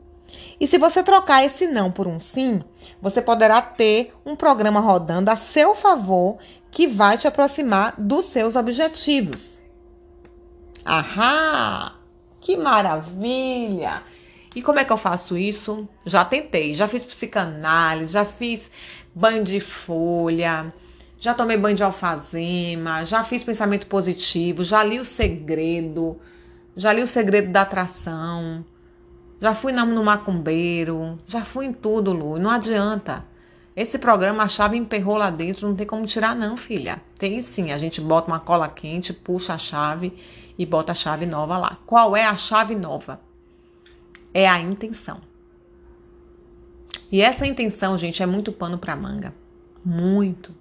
E 0.60 0.68
se 0.68 0.78
você 0.78 1.04
trocar 1.04 1.44
esse 1.44 1.68
não 1.68 1.92
por 1.92 2.08
um 2.08 2.20
sim, 2.20 2.62
você 3.02 3.22
poderá 3.22 3.62
ter 3.62 4.14
um 4.26 4.36
programa 4.36 4.80
rodando 4.80 5.30
a 5.30 5.36
seu 5.36 5.76
favor 5.76 6.38
que 6.70 6.88
vai 6.88 7.18
te 7.18 7.28
aproximar 7.28 7.96
dos 7.98 8.26
seus 8.26 8.56
objetivos. 8.56 9.60
Ahá! 10.86 11.96
Que 12.40 12.58
maravilha! 12.58 14.04
E 14.56 14.62
como 14.62 14.80
é 14.80 14.86
que 14.86 14.92
eu 14.92 14.98
faço 14.98 15.38
isso? 15.38 15.88
Já 16.06 16.26
tentei, 16.26 16.74
já 16.74 16.88
fiz 16.88 17.04
psicanálise, 17.04 18.14
já 18.14 18.26
fiz 18.26 18.70
banho 19.14 19.44
de 19.44 19.60
folha, 19.60 20.74
já 21.20 21.34
tomei 21.34 21.56
banho 21.56 21.76
de 21.76 21.84
alfazema, 21.84 23.06
já 23.06 23.24
fiz 23.24 23.44
pensamento 23.44 23.88
positivo, 23.88 24.64
já 24.64 24.84
li 24.84 25.00
o 25.00 25.06
segredo 25.06 26.20
já 26.76 26.94
li 26.94 27.02
o 27.02 27.08
segredo 27.08 27.52
da 27.52 27.62
atração, 27.62 28.64
já 29.42 29.56
fui 29.56 29.72
no 29.72 30.04
macumbeiro, 30.04 31.18
já 31.26 31.44
fui 31.44 31.66
em 31.66 31.74
tudo, 31.74 32.14
Lu. 32.14 32.38
Não 32.38 32.52
adianta. 32.52 33.26
Esse 33.76 33.98
programa, 33.98 34.44
a 34.44 34.48
chave 34.48 34.78
emperrou 34.78 35.18
lá 35.18 35.32
dentro, 35.32 35.68
não 35.68 35.76
tem 35.76 35.88
como 35.88 36.06
tirar, 36.06 36.36
não, 36.36 36.56
filha. 36.56 37.02
Tem 37.18 37.42
sim. 37.42 37.72
A 37.72 37.78
gente 37.78 38.00
bota 38.00 38.28
uma 38.28 38.40
cola 38.40 38.68
quente, 38.68 39.14
puxa 39.14 39.54
a 39.54 39.58
chave 39.58 40.14
e 40.58 40.66
bota 40.66 40.92
a 40.92 40.96
chave 40.96 41.26
nova 41.26 41.58
lá. 41.58 41.78
Qual 41.86 42.16
é 42.16 42.26
a 42.26 42.38
chave 42.38 42.76
nova? 42.76 43.20
É 44.34 44.48
a 44.48 44.60
intenção. 44.60 45.22
E 47.12 47.22
essa 47.22 47.48
intenção, 47.48 47.98
gente, 47.98 48.22
é 48.22 48.26
muito 48.26 48.52
pano 48.52 48.78
para 48.78 48.96
manga. 48.96 49.34
Muito. 49.84 50.54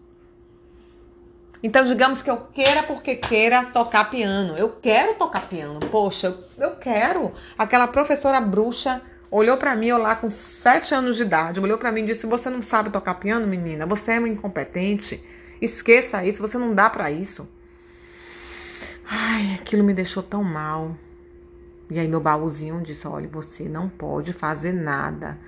Então, 1.63 1.85
digamos 1.85 2.23
que 2.23 2.31
eu 2.31 2.39
queira 2.39 2.83
porque 2.83 3.15
queira 3.17 3.67
tocar 3.67 4.11
piano. 4.11 4.55
Eu 4.57 4.71
quero 4.81 5.15
tocar 5.15 5.47
piano. 5.47 5.79
Poxa, 5.91 6.35
eu, 6.57 6.77
quero. 6.77 7.33
Aquela 7.59 7.87
professora 7.87 8.41
bruxa 8.41 9.03
olhou 9.31 9.57
para 9.59 9.77
mim, 9.77 9.89
eu 9.89 9.99
lá 9.99 10.17
com 10.17 10.31
sete 10.31 10.95
anos 10.95 11.17
de 11.17 11.23
idade, 11.23 11.61
olhou 11.61 11.77
para 11.77 11.93
mim 11.93 12.03
e 12.03 12.07
disse: 12.07 12.27
Você 12.27 12.49
não 12.49 12.63
sabe 12.63 12.91
tocar 12.91 13.15
piano, 13.15 13.47
menina? 13.47 13.85
Você 13.87 14.13
é 14.13 14.19
uma 14.19 14.29
incompetente. 14.29 15.23
Esqueça 15.61 16.25
isso, 16.25 16.41
você 16.41 16.57
não 16.57 16.75
dá 16.75 16.89
para 16.89 17.11
isso. 17.11 17.47
Ai, 19.07 19.55
aquilo 19.55 19.85
me 19.85 19.93
deixou 19.93 20.23
tão 20.23 20.43
mal. 20.43 20.97
E 21.91 21.99
aí 21.99 22.09
meu 22.09 22.21
baúzinho 22.21 22.81
disse: 22.81 23.07
Olha, 23.07 23.29
você 23.29 23.65
não 23.65 23.87
pode 23.87 24.33
fazer 24.33 24.73
nada 24.73 25.39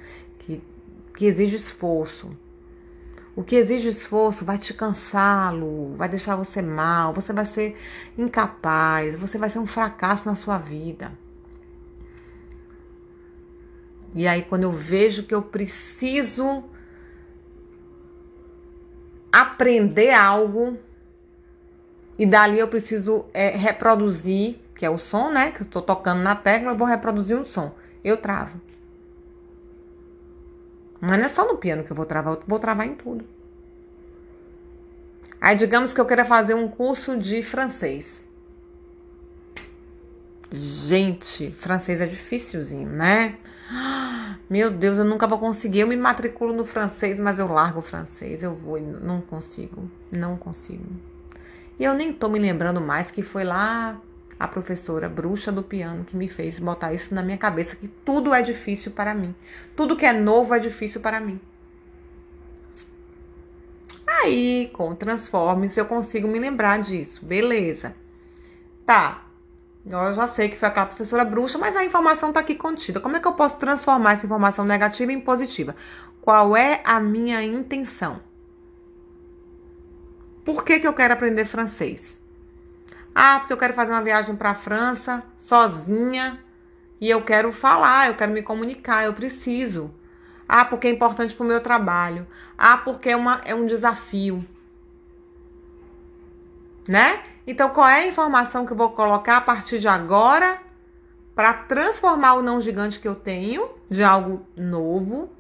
que, 0.40 0.62
que 1.16 1.25
exige 1.25 1.57
esforço. 1.57 2.37
O 3.35 3.42
que 3.42 3.57
exige 3.57 3.88
esforço 3.88 4.45
vai 4.45 4.59
te 4.59 4.75
cansá-lo, 4.75 5.95
vai 5.95 6.09
deixar 6.09 6.37
você 6.37 6.61
mal, 6.61 7.14
você 7.14 7.33
vai 7.33 7.47
ser 7.47 7.77
incapaz, 8.16 9.16
você 9.16 9.38
vai 9.38 9.49
ser 9.49 9.59
um 9.59 9.66
fracasso 9.66 10.29
na 10.29 10.35
sua 10.35 10.59
vida. 10.59 11.12
E 14.14 14.29
aí, 14.29 14.42
quando 14.42 14.64
eu 14.64 14.73
vejo 14.73 15.23
que 15.23 15.35
eu 15.35 15.40
preciso 15.40 16.64
aprender 19.33 20.12
algo, 20.12 20.79
e 22.18 22.27
dali 22.27 22.59
eu 22.59 22.68
preciso 22.68 23.25
é, 23.33 23.49
reproduzir, 23.49 24.57
que 24.75 24.85
é 24.85 24.90
o 24.90 24.99
som, 24.99 25.31
né? 25.31 25.51
Que 25.51 25.62
eu 25.62 25.64
estou 25.64 25.81
tocando 25.81 26.23
na 26.23 26.37
tecla, 26.37 26.73
eu 26.73 26.77
vou 26.77 26.87
reproduzir 26.87 27.37
um 27.37 27.47
som. 27.47 27.75
Eu 28.05 28.18
travo. 28.18 28.61
Mas 31.05 31.19
não 31.19 31.27
é 31.27 31.29
só 31.29 31.45
no 31.49 31.57
piano 31.57 31.83
que 31.83 31.91
eu 31.91 31.97
vou 31.97 32.07
travar, 32.07 32.35
eu 32.35 32.43
vou 32.47 32.61
travar 32.61 32.87
em 32.87 32.95
tudo. 32.95 33.25
Aí, 35.41 35.57
digamos 35.57 35.93
que 35.93 36.01
eu 36.01 36.07
queira 36.07 36.25
fazer 36.25 36.55
um 36.55 36.69
curso 36.69 37.17
de 37.17 37.43
francês. 37.43 38.23
Gente, 40.49 41.51
francês 41.51 42.01
é 42.01 42.07
dificilzinho, 42.07 42.88
né? 42.88 43.37
Meu 44.49 44.71
Deus, 44.71 44.97
eu 44.97 45.05
nunca 45.05 45.27
vou 45.27 45.41
conseguir. 45.41 45.81
Eu 45.81 45.88
me 45.88 45.97
matriculo 45.97 46.53
no 46.53 46.65
francês, 46.65 47.19
mas 47.19 47.41
eu 47.41 47.49
largo 47.49 47.81
o 47.81 47.83
francês. 47.83 48.41
Eu 48.41 48.55
vou 48.55 48.81
não 48.81 49.21
consigo. 49.21 49.91
Não 50.09 50.37
consigo. 50.37 50.87
E 51.81 51.85
eu 51.85 51.95
nem 51.95 52.12
tô 52.12 52.29
me 52.29 52.38
lembrando 52.38 52.81
mais 52.81 53.11
que 53.11 53.23
foi 53.23 53.43
lá 53.43 54.01
a 54.42 54.48
professora 54.48 55.09
bruxa 55.09 55.52
do 55.52 55.62
piano 55.62 56.05
que 56.05 56.16
me 56.16 56.28
fez 56.28 56.59
botar 56.59 56.92
isso 56.92 57.14
na 57.14 57.22
minha 57.22 57.38
cabeça 57.38 57.76
que 57.76 57.87
tudo 57.87 58.35
é 58.35 58.42
difícil 58.42 58.90
para 58.90 59.14
mim. 59.14 59.33
Tudo 59.76 59.96
que 59.96 60.05
é 60.05 60.12
novo 60.12 60.52
é 60.52 60.59
difícil 60.59 61.00
para 61.00 61.20
mim. 61.20 61.40
Aí, 64.05 64.68
com 64.72 64.96
Transforme-se, 64.96 65.78
eu 65.78 65.87
consigo 65.87 66.26
me 66.26 66.40
lembrar 66.40 66.81
disso. 66.81 67.24
Beleza. 67.24 67.94
Tá. 68.85 69.26
Eu 69.87 70.12
já 70.12 70.26
sei 70.26 70.48
que 70.48 70.57
foi 70.57 70.68
aquela 70.68 70.87
professora 70.87 71.24
bruxa, 71.24 71.57
mas 71.57 71.76
a 71.76 71.85
informação 71.85 72.31
está 72.31 72.40
aqui 72.40 72.57
contida. 72.57 72.98
Como 72.98 73.16
é 73.16 73.20
que 73.20 73.28
eu 73.28 73.35
posso 73.35 73.59
transformar 73.59 74.14
essa 74.14 74.26
informação 74.26 74.64
negativa 74.64 75.12
em 75.12 75.20
positiva? 75.20 75.76
Qual 76.20 76.57
é 76.57 76.81
a 76.85 76.98
minha 76.98 77.44
intenção? 77.44 78.20
Por 80.44 80.64
que, 80.64 80.81
que 80.81 80.87
eu 80.87 80.94
quero 80.94 81.14
aprender 81.14 81.44
francês? 81.44 82.21
Ah, 83.14 83.38
porque 83.38 83.53
eu 83.53 83.59
quero 83.59 83.75
fazer 83.75 83.92
uma 83.92 84.03
viagem 84.03 84.35
para 84.35 84.51
a 84.51 84.55
França 84.55 85.22
sozinha 85.37 86.38
e 87.01 87.11
eu 87.11 87.22
quero 87.22 87.53
falar, 87.53 88.09
eu 88.09 88.14
quero 88.14 88.33
me 88.33 88.42
comunicar, 88.42 89.05
eu 89.05 89.12
preciso. 89.12 89.92
Ah, 90.48 90.64
porque 90.64 90.87
é 90.87 90.90
importante 90.90 91.35
para 91.35 91.44
o 91.44 91.46
meu 91.46 91.61
trabalho. 91.61 92.27
Ah, 92.57 92.77
porque 92.77 93.11
é, 93.11 93.16
uma, 93.16 93.40
é 93.44 93.55
um 93.55 93.66
desafio. 93.66 94.44
Né? 96.87 97.22
Então, 97.46 97.70
qual 97.70 97.88
é 97.88 98.05
a 98.05 98.07
informação 98.07 98.64
que 98.64 98.72
eu 98.72 98.77
vou 98.77 98.90
colocar 98.90 99.38
a 99.38 99.40
partir 99.40 99.79
de 99.79 99.88
agora 99.88 100.61
para 101.35 101.55
transformar 101.55 102.35
o 102.35 102.42
não 102.42 102.61
gigante 102.61 103.01
que 103.01 103.09
eu 103.09 103.14
tenho 103.14 103.68
de 103.90 104.03
algo 104.03 104.46
novo, 104.57 105.31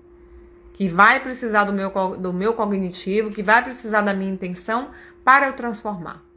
que 0.72 0.88
vai 0.88 1.20
precisar 1.20 1.64
do 1.64 1.72
meu, 1.72 1.90
do 2.18 2.32
meu 2.32 2.54
cognitivo, 2.54 3.30
que 3.30 3.42
vai 3.42 3.62
precisar 3.62 4.00
da 4.00 4.14
minha 4.14 4.32
intenção 4.32 4.90
para 5.22 5.46
eu 5.46 5.52
transformar? 5.52 6.31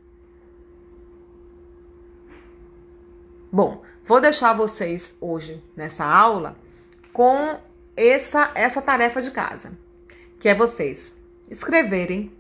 Bom, 3.56 3.82
vou 4.04 4.20
deixar 4.20 4.52
vocês 4.52 5.16
hoje 5.22 5.64
nessa 5.78 6.04
aula 6.04 6.58
com 7.14 7.58
essa, 7.96 8.52
essa 8.54 8.82
tarefa 8.82 9.22
de 9.22 9.32
casa, 9.32 9.72
que 10.38 10.50
é 10.50 10.54
vocês 10.54 11.14
escreverem 11.50 12.34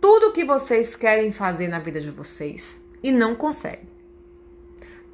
tudo 0.00 0.30
que 0.30 0.44
vocês 0.44 0.94
querem 0.94 1.32
fazer 1.32 1.66
na 1.66 1.80
vida 1.80 2.00
de 2.00 2.12
vocês 2.12 2.80
e 3.02 3.10
não 3.10 3.34
conseguem. 3.34 3.88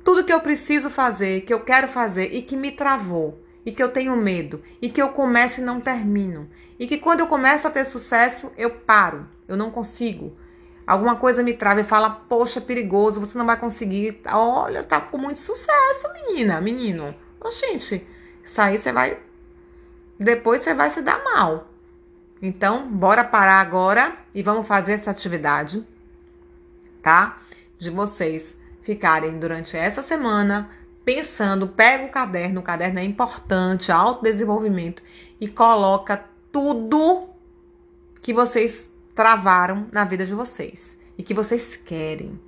Tudo 0.04 0.24
que 0.24 0.32
eu 0.32 0.40
preciso 0.40 0.90
fazer, 0.90 1.40
que 1.46 1.54
eu 1.54 1.60
quero 1.60 1.88
fazer 1.88 2.34
e 2.34 2.42
que 2.42 2.54
me 2.54 2.70
travou, 2.70 3.42
e 3.64 3.72
que 3.72 3.82
eu 3.82 3.88
tenho 3.88 4.14
medo, 4.14 4.62
e 4.82 4.90
que 4.90 5.00
eu 5.00 5.08
começo 5.08 5.62
e 5.62 5.64
não 5.64 5.80
termino, 5.80 6.50
e 6.78 6.86
que 6.86 6.98
quando 6.98 7.20
eu 7.20 7.28
começo 7.28 7.66
a 7.66 7.70
ter 7.70 7.86
sucesso, 7.86 8.52
eu 8.58 8.68
paro, 8.68 9.26
eu 9.48 9.56
não 9.56 9.70
consigo. 9.70 10.34
Alguma 10.86 11.16
coisa 11.16 11.42
me 11.42 11.54
trava 11.54 11.80
e 11.80 11.84
fala, 11.84 12.10
poxa, 12.10 12.60
perigoso, 12.60 13.20
você 13.20 13.38
não 13.38 13.46
vai 13.46 13.56
conseguir. 13.56 14.20
Olha, 14.30 14.82
tá 14.82 15.00
com 15.00 15.16
muito 15.16 15.40
sucesso, 15.40 16.12
menina, 16.12 16.60
menino. 16.60 17.14
Oh, 17.40 17.50
gente, 17.50 18.06
isso 18.42 18.60
aí 18.60 18.78
você 18.78 18.92
vai. 18.92 19.18
Depois 20.18 20.62
você 20.62 20.74
vai 20.74 20.90
se 20.90 21.00
dar 21.00 21.22
mal. 21.24 21.68
Então, 22.42 22.86
bora 22.88 23.24
parar 23.24 23.60
agora 23.60 24.14
e 24.34 24.42
vamos 24.42 24.66
fazer 24.66 24.92
essa 24.92 25.10
atividade, 25.10 25.86
tá? 27.02 27.38
De 27.78 27.88
vocês 27.88 28.58
ficarem 28.82 29.38
durante 29.38 29.76
essa 29.76 30.02
semana 30.02 30.68
pensando, 31.04 31.68
pega 31.68 32.04
o 32.04 32.10
caderno, 32.10 32.60
o 32.60 32.62
caderno 32.62 32.98
é 32.98 33.04
importante, 33.04 33.92
autodesenvolvimento 33.92 35.02
e 35.40 35.48
coloca 35.48 36.24
tudo 36.50 37.28
que 38.22 38.32
vocês 38.32 38.90
travaram 39.14 39.88
na 39.92 40.04
vida 40.04 40.26
de 40.26 40.34
vocês 40.34 40.98
e 41.16 41.22
que 41.22 41.34
vocês 41.34 41.76
querem. 41.76 42.40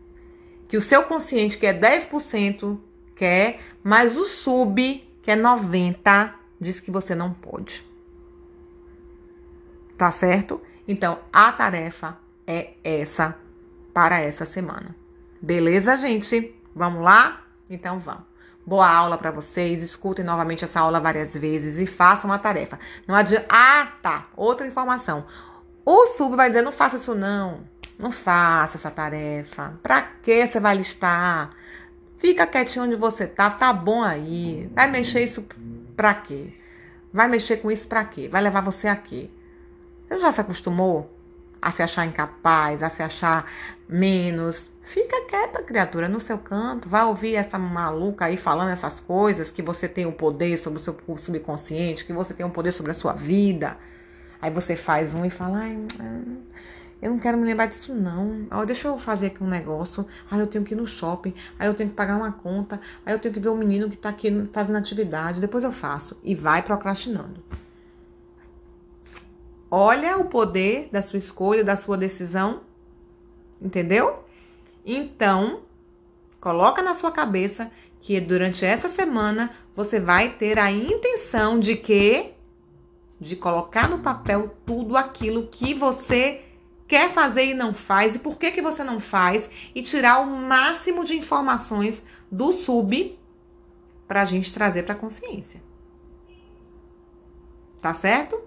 Que 0.68 0.76
o 0.76 0.80
seu 0.80 1.04
consciente, 1.04 1.56
que 1.56 1.66
é 1.66 1.72
10%, 1.72 2.78
quer, 3.14 3.60
mas 3.82 4.16
o 4.16 4.24
sub, 4.24 5.08
que 5.22 5.30
é 5.30 5.36
90%, 5.36 6.32
diz 6.60 6.80
que 6.80 6.90
você 6.90 7.14
não 7.14 7.32
pode. 7.32 7.86
Tá 9.96 10.10
certo? 10.10 10.60
Então, 10.88 11.18
a 11.32 11.52
tarefa 11.52 12.18
é 12.46 12.74
essa 12.82 13.36
para 13.92 14.20
essa 14.20 14.44
semana. 14.44 14.94
Beleza, 15.40 15.96
gente? 15.96 16.54
Vamos 16.74 17.02
lá? 17.02 17.42
Então 17.68 17.98
vamos. 17.98 18.24
Boa 18.64 18.88
aula 18.88 19.16
para 19.16 19.30
vocês. 19.30 19.82
Escutem 19.82 20.24
novamente 20.24 20.64
essa 20.64 20.80
aula 20.80 21.00
várias 21.00 21.34
vezes 21.34 21.78
e 21.78 21.86
façam 21.86 22.32
a 22.32 22.38
tarefa. 22.38 22.78
Não 23.06 23.14
adianta. 23.14 23.46
Ah, 23.48 23.92
tá. 24.02 24.26
Outra 24.36 24.66
informação. 24.66 25.24
O 25.86 26.08
sub 26.08 26.34
vai 26.34 26.48
dizer: 26.48 26.62
não 26.62 26.72
faça 26.72 26.96
isso, 26.96 27.14
não. 27.14 27.60
Não 27.96 28.10
faça 28.10 28.76
essa 28.76 28.90
tarefa. 28.90 29.74
Pra 29.82 30.02
que 30.02 30.44
você 30.44 30.58
vai 30.58 30.76
listar? 30.76 31.54
Fica 32.18 32.46
quietinho 32.46 32.86
onde 32.86 32.96
você 32.96 33.24
tá, 33.26 33.48
tá 33.48 33.72
bom 33.72 34.02
aí. 34.02 34.68
Vai 34.74 34.90
mexer 34.90 35.22
isso 35.22 35.46
pra 35.96 36.12
quê? 36.12 36.52
Vai 37.12 37.28
mexer 37.28 37.58
com 37.58 37.70
isso 37.70 37.86
pra 37.86 38.04
quê? 38.04 38.28
Vai 38.28 38.42
levar 38.42 38.62
você 38.62 38.88
a 38.88 38.96
quê? 38.96 39.30
Você 40.08 40.18
já 40.18 40.32
se 40.32 40.40
acostumou 40.40 41.10
a 41.62 41.70
se 41.70 41.82
achar 41.82 42.04
incapaz, 42.04 42.82
a 42.82 42.90
se 42.90 43.02
achar 43.02 43.50
menos? 43.88 44.70
Fica 44.82 45.24
quieta, 45.24 45.62
criatura, 45.62 46.08
no 46.08 46.20
seu 46.20 46.36
canto. 46.38 46.88
Vai 46.88 47.04
ouvir 47.04 47.36
essa 47.36 47.58
maluca 47.58 48.26
aí 48.26 48.36
falando 48.36 48.72
essas 48.72 48.98
coisas, 48.98 49.50
que 49.50 49.62
você 49.62 49.88
tem 49.88 50.04
o 50.04 50.10
um 50.10 50.12
poder 50.12 50.56
sobre 50.58 50.80
o 50.80 50.82
seu 50.82 50.96
subconsciente, 51.16 52.04
que 52.04 52.12
você 52.12 52.34
tem 52.34 52.44
um 52.44 52.50
poder 52.50 52.72
sobre 52.72 52.90
a 52.90 52.94
sua 52.94 53.12
vida. 53.12 53.76
Aí 54.40 54.50
você 54.50 54.76
faz 54.76 55.14
um 55.14 55.24
e 55.24 55.30
fala, 55.30 55.58
ai, 55.58 55.78
eu 57.00 57.10
não 57.10 57.18
quero 57.18 57.36
me 57.36 57.44
lembrar 57.44 57.66
disso, 57.66 57.94
não. 57.94 58.46
Ó, 58.50 58.64
deixa 58.64 58.88
eu 58.88 58.98
fazer 58.98 59.26
aqui 59.26 59.44
um 59.44 59.48
negócio. 59.48 60.06
Aí 60.30 60.40
eu 60.40 60.46
tenho 60.46 60.64
que 60.64 60.74
ir 60.74 60.76
no 60.76 60.86
shopping. 60.86 61.34
Aí 61.58 61.68
eu 61.68 61.74
tenho 61.74 61.90
que 61.90 61.94
pagar 61.94 62.16
uma 62.16 62.32
conta. 62.32 62.80
Aí 63.04 63.12
eu 63.12 63.18
tenho 63.18 63.34
que 63.34 63.40
ver 63.40 63.48
o 63.48 63.56
menino 63.56 63.90
que 63.90 63.96
tá 63.96 64.08
aqui 64.08 64.48
fazendo 64.52 64.76
atividade. 64.76 65.40
Depois 65.40 65.62
eu 65.62 65.72
faço. 65.72 66.16
E 66.24 66.34
vai 66.34 66.62
procrastinando. 66.62 67.42
Olha 69.70 70.16
o 70.16 70.24
poder 70.24 70.88
da 70.90 71.02
sua 71.02 71.18
escolha, 71.18 71.62
da 71.62 71.76
sua 71.76 71.98
decisão. 71.98 72.62
Entendeu? 73.60 74.24
Então, 74.84 75.60
coloca 76.40 76.82
na 76.82 76.94
sua 76.94 77.12
cabeça 77.12 77.70
que 78.00 78.20
durante 78.20 78.64
essa 78.64 78.88
semana 78.88 79.50
você 79.74 80.00
vai 80.00 80.30
ter 80.30 80.58
a 80.58 80.70
intenção 80.70 81.58
de 81.58 81.76
que 81.76 82.35
de 83.20 83.36
colocar 83.36 83.88
no 83.88 83.98
papel 83.98 84.54
tudo 84.64 84.96
aquilo 84.96 85.48
que 85.48 85.74
você 85.74 86.42
quer 86.86 87.10
fazer 87.10 87.46
e 87.46 87.54
não 87.54 87.74
faz 87.74 88.14
e 88.14 88.18
por 88.18 88.38
que 88.38 88.50
que 88.50 88.62
você 88.62 88.84
não 88.84 89.00
faz 89.00 89.50
e 89.74 89.82
tirar 89.82 90.20
o 90.20 90.26
máximo 90.26 91.04
de 91.04 91.16
informações 91.16 92.04
do 92.30 92.52
sub 92.52 93.18
para 94.06 94.22
a 94.22 94.24
gente 94.24 94.52
trazer 94.54 94.84
para 94.84 94.94
consciência. 94.94 95.60
Tá 97.80 97.92
certo? 97.94 98.40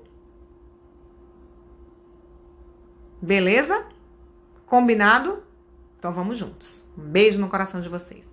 Beleza? 3.21 3.85
Combinado? 4.65 5.43
Então 5.97 6.13
vamos 6.13 6.37
juntos. 6.37 6.85
Um 6.97 7.03
beijo 7.03 7.39
no 7.39 7.49
coração 7.49 7.81
de 7.81 7.89
vocês. 7.89 8.28